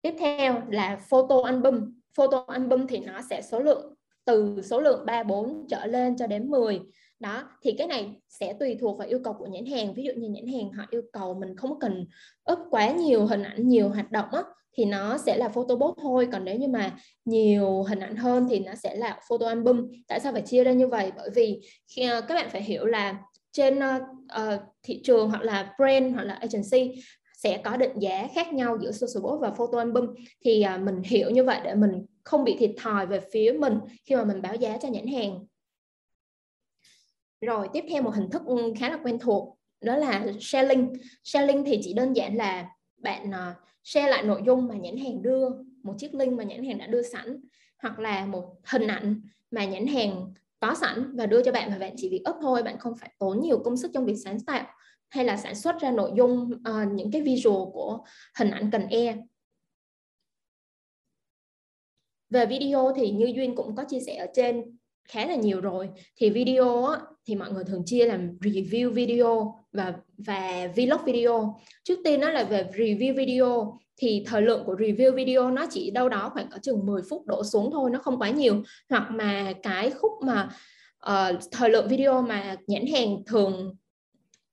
[0.02, 1.94] Tiếp theo là photo album.
[2.18, 3.96] Photo album thì nó sẽ số lượng,
[4.26, 6.82] từ số lượng 3 4 trở lên cho đến 10
[7.20, 9.94] đó, thì cái này sẽ tùy thuộc vào yêu cầu của nhãn hàng.
[9.94, 12.06] Ví dụ như nhãn hàng họ yêu cầu mình không cần
[12.52, 14.44] up quá nhiều hình ảnh, nhiều hoạt động á,
[14.78, 16.28] thì nó sẽ là photo bot thôi.
[16.32, 19.88] Còn nếu như mà nhiều hình ảnh hơn thì nó sẽ là photo album.
[20.08, 21.12] Tại sao phải chia ra như vậy?
[21.16, 21.62] Bởi vì
[21.96, 23.18] khi ờ, các bạn phải hiểu là
[23.56, 27.02] trên uh, thị trường hoặc là brand hoặc là agency
[27.38, 30.16] sẽ có định giá khác nhau giữa social post và photo album.
[30.42, 33.80] Thì uh, mình hiểu như vậy để mình không bị thiệt thòi về phía mình
[34.06, 35.46] khi mà mình báo giá cho nhãn hàng.
[37.42, 40.94] Rồi tiếp theo một hình thức ừ, khá là quen thuộc đó là sharing
[41.24, 45.22] sharing thì chỉ đơn giản là bạn uh, share lại nội dung mà nhãn hàng
[45.22, 45.50] đưa
[45.84, 47.42] một chiếc link mà nhãn hàng đã đưa sẵn
[47.82, 51.78] hoặc là một hình ảnh mà nhãn hàng có sẵn và đưa cho bạn và
[51.78, 54.40] bạn chỉ việc up thôi bạn không phải tốn nhiều công sức trong việc sáng
[54.40, 54.68] tạo
[55.10, 58.00] hay là sản xuất ra nội dung uh, những cái visual của
[58.38, 59.16] hình ảnh cần e
[62.30, 64.78] về video thì như duyên cũng có chia sẻ ở trên
[65.08, 65.90] khá là nhiều rồi.
[66.16, 71.60] Thì video á, thì mọi người thường chia làm review video và và vlog video.
[71.84, 73.80] Trước tiên đó là về review video.
[73.98, 77.26] Thì thời lượng của review video nó chỉ đâu đó khoảng có chừng 10 phút
[77.26, 78.64] đổ xuống thôi nó không quá nhiều.
[78.90, 80.50] Hoặc mà cái khúc mà
[81.10, 83.76] uh, thời lượng video mà nhãn hàng thường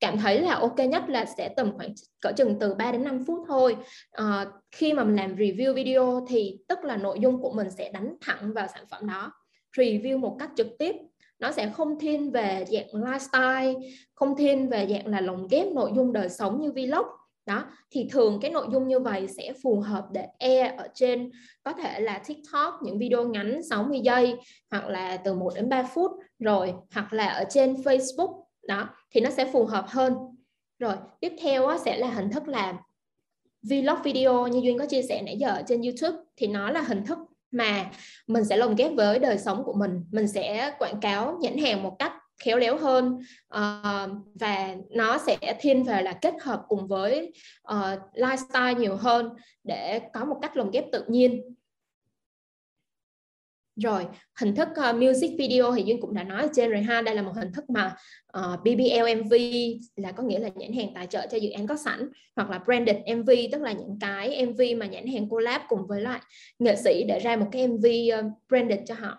[0.02, 3.24] cảm thấy là ok nhất là sẽ tầm khoảng cỡ chừng từ 3 đến 5
[3.26, 3.76] phút thôi.
[4.10, 7.90] À, khi mà mình làm review video thì tức là nội dung của mình sẽ
[7.92, 9.32] đánh thẳng vào sản phẩm đó.
[9.76, 10.96] Review một cách trực tiếp
[11.42, 15.90] nó sẽ không thiên về dạng lifestyle không thiên về dạng là lồng ghép nội
[15.96, 17.06] dung đời sống như vlog.
[17.46, 21.30] Đó thì thường cái nội dung như vậy sẽ phù hợp để e ở trên
[21.62, 24.36] có thể là TikTok những video ngắn 60 giây
[24.70, 28.42] hoặc là từ 1 đến 3 phút rồi hoặc là ở trên Facebook.
[28.68, 30.14] Đó thì nó sẽ phù hợp hơn.
[30.78, 32.76] Rồi tiếp theo á, sẽ là hình thức làm
[33.62, 34.46] vlog video.
[34.46, 37.18] Như duyên có chia sẻ nãy giờ trên YouTube thì nó là hình thức
[37.52, 37.90] mà
[38.26, 40.04] mình sẽ lồng ghép với đời sống của mình.
[40.10, 42.12] Mình sẽ quảng cáo nhãn hàng một cách
[42.44, 43.18] khéo léo hơn
[43.54, 47.32] uh, và nó sẽ thiên về là kết hợp cùng với
[47.72, 49.28] uh, lifestyle nhiều hơn
[49.64, 51.54] để có một cách lồng ghép tự nhiên
[53.76, 54.06] rồi
[54.40, 57.02] hình thức uh, music video thì duyên cũng đã nói ở trên rồi ha.
[57.02, 57.94] Đây là một hình thức mà
[58.26, 59.34] ờ, uh, BBL MV
[59.96, 62.58] là có nghĩa là nhãn hàng tài trợ cho dự án có sẵn hoặc là
[62.58, 66.20] branded MV tức là những cái MV mà nhãn hàng collab cùng với lại
[66.58, 69.18] nghệ sĩ để ra một cái MV uh, ờ, branded cho họ.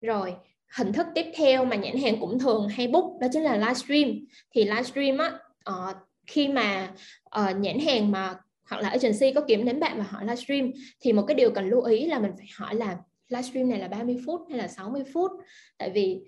[0.00, 0.34] Rồi
[0.76, 4.08] hình thức tiếp theo mà nhãn hàng cũng thường hay book đó chính là livestream.
[4.54, 5.38] Thì livestream á
[5.70, 5.96] uh,
[6.26, 6.94] khi mà
[7.40, 8.34] uh, nhãn hàng mà
[8.70, 11.68] hoặc là agency có kiếm đến bạn và hỏi livestream thì một cái điều cần
[11.68, 12.96] lưu ý là mình phải hỏi là
[13.28, 15.30] livestream này là 30 phút hay là 60 phút?
[15.78, 16.20] Tại vì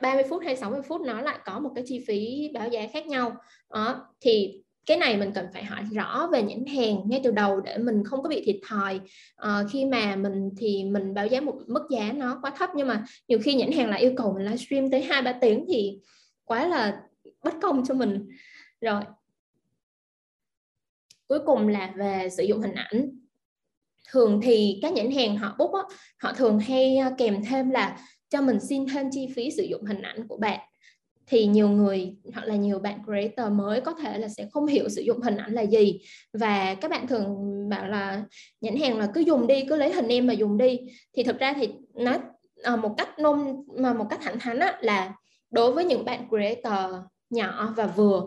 [0.00, 3.06] 30 phút hay 60 phút nó lại có một cái chi phí báo giá khác
[3.06, 3.36] nhau.
[3.70, 7.60] Đó thì cái này mình cần phải hỏi rõ về nhãn hàng ngay từ đầu
[7.60, 9.00] để mình không có bị thiệt thòi.
[9.36, 12.88] À, khi mà mình thì mình báo giá một mức giá nó quá thấp nhưng
[12.88, 15.98] mà nhiều khi nhãn hàng lại yêu cầu mình livestream tới hai ba tiếng thì
[16.44, 17.00] quá là
[17.44, 18.28] bất công cho mình.
[18.80, 19.02] Rồi
[21.30, 23.10] cuối cùng là về sử dụng hình ảnh.
[24.12, 25.82] Thường thì các nhãn hàng họ bút á,
[26.18, 30.02] họ thường hay kèm thêm là cho mình xin thêm chi phí sử dụng hình
[30.02, 30.60] ảnh của bạn.
[31.26, 34.88] Thì nhiều người hoặc là nhiều bạn creator mới có thể là sẽ không hiểu
[34.88, 36.00] sử dụng hình ảnh là gì.
[36.32, 37.36] Và các bạn thường
[37.68, 38.24] bảo là
[38.60, 40.78] nhãn hàng là cứ dùng đi cứ lấy hình em mà dùng đi.
[41.12, 42.18] Thì thực ra thì nó
[42.62, 45.14] ờ, một cách nôm mà một cách thẳng thắn á, là
[45.50, 46.94] đối với những bạn creator
[47.30, 48.22] nhỏ và vừa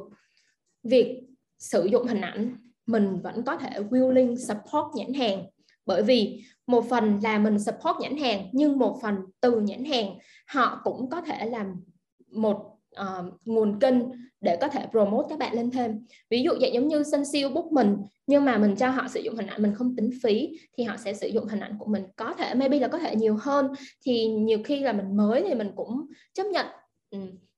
[0.84, 1.22] việc
[1.60, 5.46] sử dụng hình ảnh mình vẫn có thể willing support nhãn hàng.
[5.86, 10.18] Bởi vì một phần là mình support nhãn hàng nhưng một phần từ nhãn hàng
[10.48, 11.84] họ cũng có thể làm
[12.32, 13.96] một uh, nguồn kênh
[14.42, 16.06] để có thể promote các bạn lên thêm.
[16.30, 19.20] Ví dụ vậy giống như sân siêu book mình nhưng mà mình cho họ sử
[19.20, 21.86] dụng hình ảnh mình không tính phí thì họ sẽ sử dụng hình ảnh của
[21.86, 23.68] mình có thể maybe là có thể nhiều hơn.
[24.06, 26.66] Thì nhiều khi là mình mới thì mình cũng chấp nhận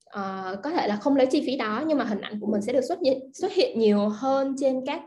[0.09, 2.61] uh, có thể là không lấy chi phí đó nhưng mà hình ảnh của mình
[2.61, 5.01] sẽ được xuất hiện xuất hiện nhiều hơn trên các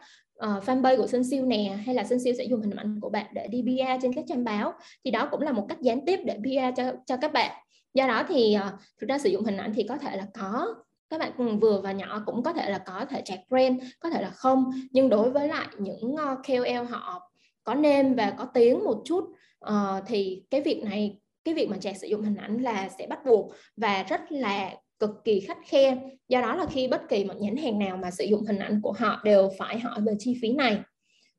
[0.46, 3.10] uh, fanpage của sinh Siêu nè hay là sinh Siêu sẽ dùng hình ảnh của
[3.10, 4.72] bạn để đi PR trên các trang báo.
[5.04, 7.50] Thì đó cũng là một cách gián tiếp để PR cho cho các bạn.
[7.94, 10.74] Do đó thì uh, thực ra sử dụng hình ảnh thì có thể là có
[11.10, 14.10] các bạn ừ, vừa và nhỏ cũng có thể là có thể track brand có
[14.10, 14.70] thể là không.
[14.90, 17.30] Nhưng đối với lại những uh, KOL họ
[17.64, 19.24] có name và có tiếng một chút
[19.68, 23.06] uh, thì cái việc này cái việc mà trẻ sử dụng hình ảnh là sẽ
[23.06, 23.52] bắt buộc.
[23.76, 25.96] Và rất là cực kỳ khắt khe.
[26.28, 28.80] Do đó là khi bất kỳ một nhãn hàng nào mà sử dụng hình ảnh
[28.82, 30.78] của họ đều phải hỏi về chi phí này.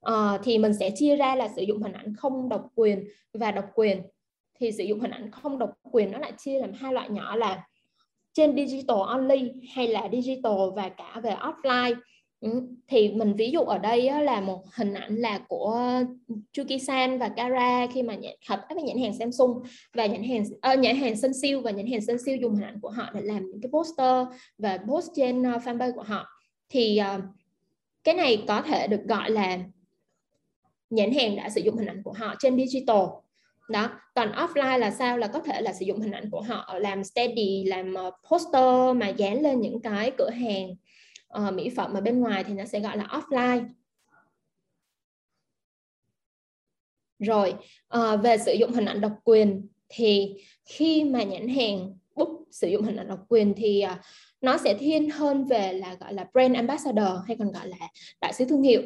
[0.09, 3.51] Uh, thì mình sẽ chia ra là sử dụng hình ảnh không độc quyền và
[3.51, 4.01] độc quyền.
[4.59, 7.35] Thì sử dụng hình ảnh không độc quyền nó lại chia làm hai loại nhỏ
[7.35, 7.67] là
[8.33, 11.95] trên digital only hay là digital và cả về offline.
[12.41, 15.79] Ừ, thì mình ví dụ ở đây là một hình ảnh là của
[16.53, 18.15] Chuki-san và Kara khi mà
[18.47, 19.63] hợp tác với nhãn hàng Samsung
[19.93, 22.63] và nhãn hàng uh, nhãn hàng Sun Siêu và nhãn hàng Sun Siêu dùng hình
[22.63, 24.27] ảnh của họ để làm những cái poster
[24.57, 26.25] và post trên uh, fanpage của họ.
[26.69, 27.23] Thì uh,
[28.03, 29.59] cái này có thể được gọi là
[30.89, 33.05] nhãn hàng đã sử dụng hình ảnh của họ trên digital.
[33.69, 35.17] Đó còn offline là sao?
[35.17, 37.95] Là có thể là sử dụng hình ảnh của họ làm steady làm
[38.31, 40.67] poster mà dán lên những cái cửa hàng
[41.37, 43.65] uh, mỹ phẩm ở bên ngoài thì nó sẽ gọi là offline.
[47.19, 47.53] Rồi
[47.97, 50.33] uh, về sử dụng hình ảnh độc quyền thì
[50.65, 53.97] khi mà nhãn hàng book sử dụng hình ảnh độc quyền thì uh,
[54.41, 57.77] nó sẽ thiên hơn về là gọi là brand ambassador hay còn gọi là
[58.21, 58.81] đại sứ thương hiệu.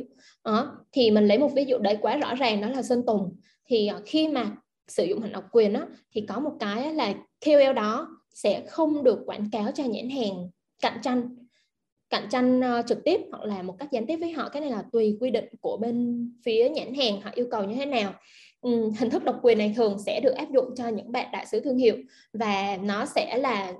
[0.49, 3.35] Uh, thì mình lấy một ví dụ đấy quá rõ ràng đó là Sơn Tùng.
[3.65, 4.51] Thì uh, khi mà
[4.87, 7.13] sử dụng hình độc quyền đó thì có một cái là
[7.45, 10.49] KOL đó sẽ không được quảng cáo cho nhãn hàng
[10.81, 11.42] cạnh tranh
[12.14, 14.49] cạnh tranh ờ, trực tiếp hoặc là một cách gián tiếp với họ.
[14.49, 17.76] Cái này là tùy quy định của bên phía nhãn hàng họ yêu cầu như
[17.76, 18.14] thế nào.
[18.99, 21.59] Hình thức độc quyền này thường sẽ được áp dụng cho những bạn đại sứ
[21.59, 21.95] thương hiệu
[22.34, 23.74] và nó sẽ là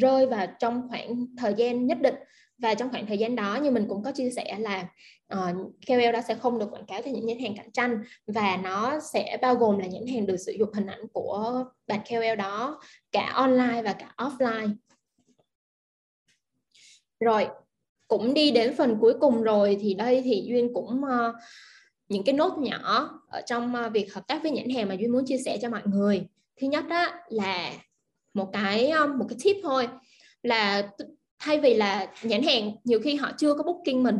[0.00, 2.14] rơi vào trong khoảng thời gian nhất định.
[2.58, 4.88] Và trong khoảng thời gian đó như mình cũng có chia sẻ là
[5.28, 8.02] ờ, uh, KOL đó sẽ không được quảng cáo cho những nhãn hàng cạnh tranh
[8.26, 12.00] và nó sẽ bao gồm là nhãn hàng được sử dụng hình ảnh của bạn
[12.10, 12.80] KOL đó
[13.12, 14.74] cả online và cả offline
[17.24, 17.46] rồi
[18.08, 21.34] cũng đi đến phần cuối cùng rồi thì đây thì duyên cũng uh,
[22.08, 25.12] những cái nốt nhỏ ở trong uh, việc hợp tác với nhãn hàng mà duyên
[25.12, 26.26] muốn chia sẻ cho mọi người.
[26.60, 27.72] Thứ nhất đó là
[28.34, 29.88] một cái ờ, một cái tip thôi
[30.42, 30.90] là
[31.38, 34.18] thay vì là nhãn hàng nhiều khi họ chưa có booking mình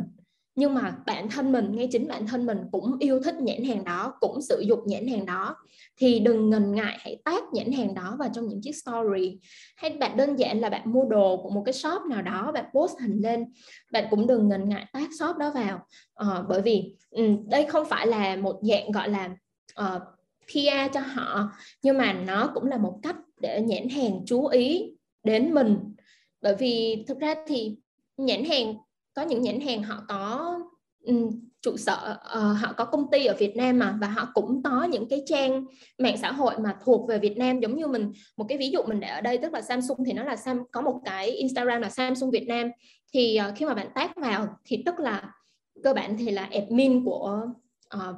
[0.55, 3.83] nhưng mà bản thân mình ngay chính bản thân mình cũng yêu thích nhãn hàng
[3.83, 5.55] đó cũng sử dụng nhãn hàng đó.
[5.97, 9.39] Thì đừng ngần ngại hãy tác nhãn hàng đó vào trong những chiếc story.
[9.77, 12.65] Hay bạn đơn giản là bạn mua đồ của một cái shop nào đó bạn
[12.73, 13.45] post hình lên
[13.91, 15.85] bạn cũng đừng ngần ngại tác shop đó vào.
[16.21, 19.29] Uh, bởi vì um, đây không phải là một dạng gọi là
[19.73, 20.01] ờ, uh,
[20.47, 21.49] PR cho họ
[21.81, 24.93] nhưng mà nó cũng là một cách để nhãn hàng chú ý
[25.23, 25.77] đến mình.
[26.41, 27.77] Bởi vì thực ra thì
[28.17, 28.75] nhãn hàng
[29.13, 30.53] có những nhãn hàng họ có
[31.05, 31.29] um,
[31.61, 34.83] trụ sở uh, họ có công ty ở Việt Nam mà và họ cũng có
[34.83, 35.65] những cái trang
[35.99, 37.59] mạng xã hội mà thuộc về Việt Nam.
[37.59, 40.13] Giống như mình một cái ví dụ mình để ở đây tức là Samsung thì
[40.13, 42.71] nó là Sam có một cái Instagram là Samsung Việt Nam.
[43.13, 45.31] Thì uh, khi mà bạn tag vào thì tức là
[45.83, 47.45] cơ bản thì là admin của
[47.97, 48.15] uh,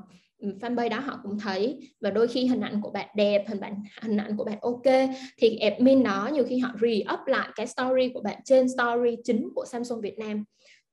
[0.61, 1.89] fanpage đó họ cũng thấy.
[2.01, 5.09] Và đôi khi hình ảnh của bạn đẹp hình ảnh hình ảnh của bạn ok
[5.37, 9.49] thì admin đó nhiều khi họ re-up lại cái story của bạn trên story chính
[9.55, 10.43] của Samsung Việt Nam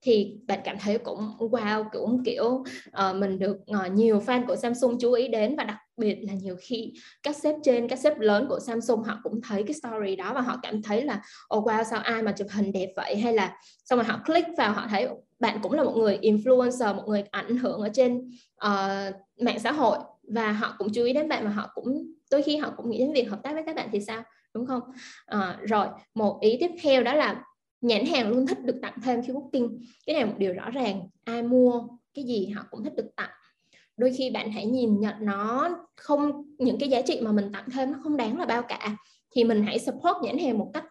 [0.03, 4.57] thì bạn cảm thấy cũng wow cũng kiểu uh, mình được uh, nhiều fan của
[4.57, 6.93] Samsung chú ý đến và đặc biệt là nhiều khi
[7.23, 10.41] các sếp trên các sếp lớn của Samsung họ cũng thấy cái story đó và
[10.41, 11.23] họ cảm thấy là
[11.57, 13.17] oh wow sao ai mà chụp hình đẹp vậy?
[13.17, 15.09] Hay là xong rồi họ click vào họ thấy
[15.41, 18.31] bạn cũng là một người influencer một người ảnh hưởng ở trên
[18.67, 22.43] uh, mạng xã hội và họ cũng chú ý đến bạn và họ cũng đôi
[22.43, 24.23] khi họ cũng nghĩ đến việc hợp tác với các bạn thì sao
[24.55, 24.83] đúng không?
[25.27, 27.43] À, rồi một ý tiếp theo đó là
[27.83, 29.77] nhãn hàng luôn thích được tặng thêm khi booking.
[30.07, 31.09] Cái này một điều rõ ràng.
[31.25, 31.83] Ai mua
[32.15, 33.31] cái gì họ cũng thích được tặng.
[33.97, 37.65] Đôi khi bạn hãy nhìn nhận nó không những cái giá trị mà mình tặng
[37.73, 38.97] thêm nó không đáng là bao cả.
[39.35, 40.85] Thì mình hãy support nhãn hàng một cách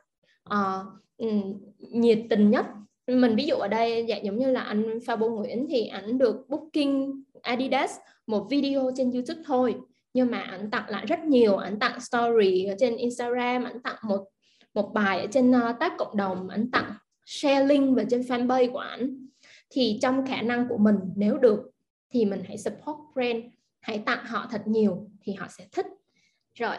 [0.54, 1.32] uh,
[1.78, 2.66] nhiệt tình nhất.
[3.08, 6.36] Mình ví dụ ở đây dạng giống như là anh Fabo Nguyễn thì ảnh được
[6.50, 7.12] booking
[7.42, 7.96] Adidas
[8.28, 9.76] một video trên YouTube thôi.
[10.14, 11.56] Nhưng mà ảnh tặng lại rất nhiều.
[11.56, 14.26] Ảnh tặng story ở trên Instagram ảnh tặng một
[14.74, 16.93] một bài ở trên ờ, uh, tab cộng đồng ảnh tặng
[17.26, 19.28] share link và trên fanpage của ảnh
[19.69, 21.72] thì trong khả năng của mình nếu được
[22.09, 23.43] thì mình hãy support brand
[23.80, 25.86] hãy tặng họ thật nhiều thì họ sẽ thích.
[26.53, 26.76] Rồi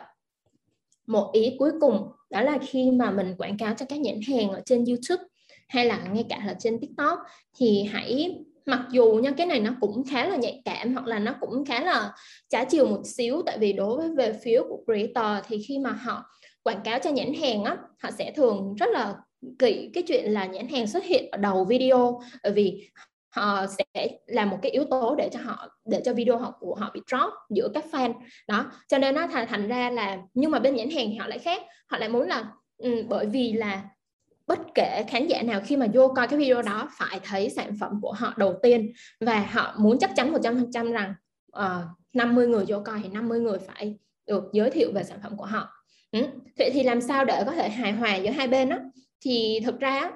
[1.07, 4.51] một ý cuối cùng đó là khi mà mình quảng cáo cho các nhãn hàng
[4.51, 5.25] ở trên YouTube
[5.69, 7.19] hay là ngay cả là trên TikTok
[7.57, 11.19] thì hãy mặc dù nha cái này nó cũng khá là nhạy cảm hoặc là
[11.19, 12.13] nó cũng khá là
[12.49, 15.91] trái chiều một xíu tại vì đối với về phía của creator thì khi mà
[15.91, 16.25] họ
[16.63, 19.15] quảng cáo cho nhãn hàng á họ sẽ thường rất là
[19.59, 22.91] kỹ cái chuyện là nhãn hàng xuất hiện ở đầu video bởi vì
[23.33, 26.75] họ sẽ làm một cái yếu tố để cho họ để cho video họ của
[26.75, 28.13] họ bị drop giữa các fan.
[28.49, 31.27] Đó cho nên nó thành thành ra là nhưng mà bên nhãn hàng thì họ
[31.27, 31.63] lại khác.
[31.89, 32.45] Họ lại muốn là
[32.79, 33.83] um, bởi vì là
[34.47, 37.77] bất kể khán giả nào khi mà vô coi cái video đó phải thấy sản
[37.81, 38.93] phẩm của họ đầu tiên.
[39.21, 41.15] Và họ muốn chắc chắn 100% rằng
[41.53, 45.19] ờ, uh, 50 người vô coi thì 50 người phải được giới thiệu về sản
[45.23, 45.69] phẩm của họ.
[46.13, 46.21] Ừ.
[46.59, 48.79] Vậy thì làm sao để có thể hài hòa giữa hai bên đó?
[49.21, 50.13] Thì thực ra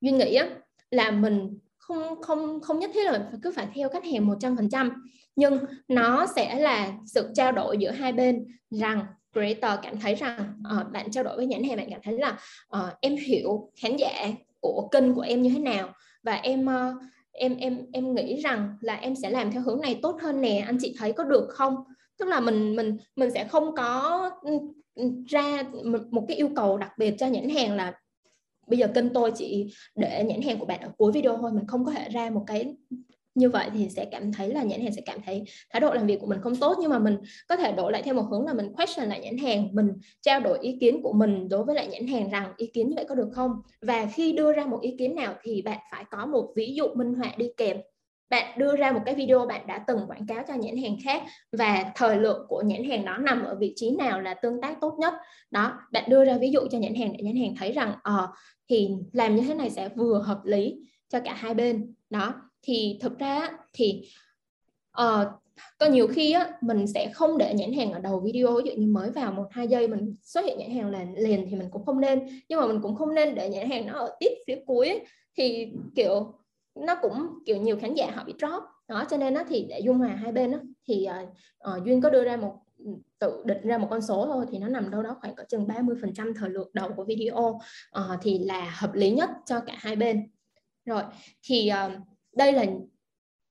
[0.00, 0.48] duy nghĩ á,
[0.90, 4.90] là mình không không không nhất thiết là mình cứ phải theo khách hàng 100%
[5.36, 10.54] nhưng nó sẽ là sự trao đổi giữa hai bên rằng creator cảm thấy rằng
[10.80, 12.38] uh, bạn trao đổi với nhãn hàng bạn cảm thấy là
[12.76, 14.28] uh, em hiểu khán giả
[14.60, 15.92] của kênh của em như thế nào
[16.22, 19.98] và em uh, em em em nghĩ rằng là em sẽ làm theo hướng này
[20.02, 21.74] tốt hơn nè anh chị thấy có được không
[22.18, 24.52] tức là mình mình mình sẽ không có ừ,
[25.28, 25.62] ra
[26.10, 27.92] một cái yêu cầu đặc biệt cho nhãn hàng là
[28.66, 31.66] bây giờ kênh tôi chỉ để nhãn hàng của bạn ở cuối video thôi, mình
[31.66, 32.74] không có thể ra một cái
[33.34, 36.06] như vậy thì sẽ cảm thấy là nhãn hàng sẽ cảm thấy thái độ làm
[36.06, 36.76] việc của mình không tốt.
[36.80, 37.16] Nhưng mà mình
[37.48, 39.88] có thể đổi lại theo một hướng là mình question lại nhãn hàng, mình
[40.20, 42.94] trao đổi ý kiến của mình đối với lại nhãn hàng rằng ý kiến như
[42.96, 43.52] vậy có được không?
[43.82, 46.84] Và khi đưa ra một ý kiến nào thì bạn phải có một ví dụ
[46.94, 47.76] minh họa đi kèm
[48.30, 51.22] bạn đưa ra một cái video bạn đã từng quảng cáo cho nhãn hàng khác
[51.52, 54.80] và thời lượng của nhãn hàng đó nằm ở vị trí nào là tương tác
[54.80, 55.14] tốt nhất.
[55.50, 58.24] Đó bạn đưa ra ví dụ cho nhãn hàng để nhãn hàng thấy rằng ờ
[58.24, 58.30] uh,
[58.68, 60.76] thì làm như thế này sẽ vừa hợp lý
[61.08, 61.94] cho cả hai bên.
[62.10, 64.02] Đó thì thực ra thì
[65.02, 65.26] uh,
[65.78, 68.56] có nhiều khi á, mình sẽ không để nhãn hàng ở đầu video.
[68.56, 71.46] Ví dụ như mới vào một hai giây mình xuất hiện nhãn hàng là liền
[71.50, 72.42] thì mình cũng không nên.
[72.48, 75.00] Nhưng mà mình cũng không nên để nhãn hàng nó ở tiếp phía cuối ấy.
[75.36, 76.39] thì kiểu
[76.86, 78.62] nó cũng kiểu nhiều khán giả họ bị drop.
[78.88, 80.58] Đó cho nên nó thì để dung hòa hai bên đó,
[80.88, 81.08] thì
[81.70, 84.58] uh, duyên có đưa ra một ừ, tự định ra một con số thôi thì
[84.58, 87.38] nó nằm đâu đó khoảng có chừng 30% thời lượng đầu của video.
[87.38, 90.30] Uh, thì là hợp lý nhất cho cả hai bên.
[90.84, 91.02] Rồi
[91.42, 91.92] thì uh,
[92.36, 92.64] đây là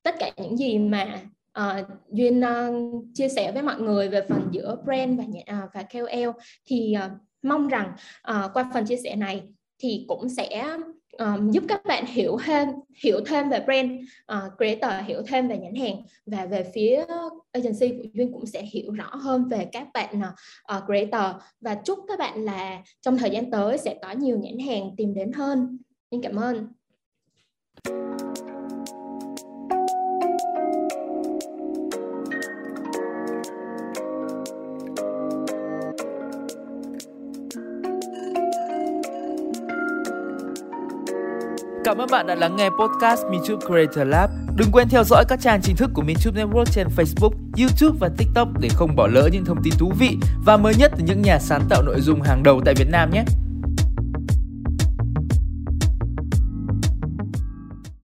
[0.03, 1.21] tất cả những gì mà
[1.59, 5.23] uh, duyên uh, chia sẻ với mọi người về phần giữa brand và
[5.63, 6.29] uh, và KOL.
[6.65, 7.11] Thì uh,
[7.41, 7.93] mong rằng
[8.31, 9.43] uh, qua phần chia sẻ này
[9.79, 10.77] thì cũng sẽ
[11.17, 12.67] um, giúp các bạn hiểu thêm
[13.03, 13.91] hiểu thêm về brand
[14.33, 15.95] uh, creator hiểu thêm về nhãn hàng
[16.25, 17.05] và về phía
[17.51, 20.21] agency của duyên cũng sẽ hiểu rõ hơn về các bạn
[20.77, 24.59] uh, creator và chúc các bạn là trong thời gian tới sẽ có nhiều nhãn
[24.67, 25.77] hàng tìm đến hơn.
[26.11, 26.67] Xin cảm ơn.
[41.89, 44.29] Cảm ơn bạn đã lắng nghe podcast Minchup Creator Lab.
[44.55, 48.09] Đừng quên theo dõi các trang chính thức của Minchup Network trên Facebook, YouTube và
[48.17, 51.21] TikTok để không bỏ lỡ những thông tin thú vị và mới nhất từ những
[51.21, 53.23] nhà sáng tạo nội dung hàng đầu tại Việt Nam nhé.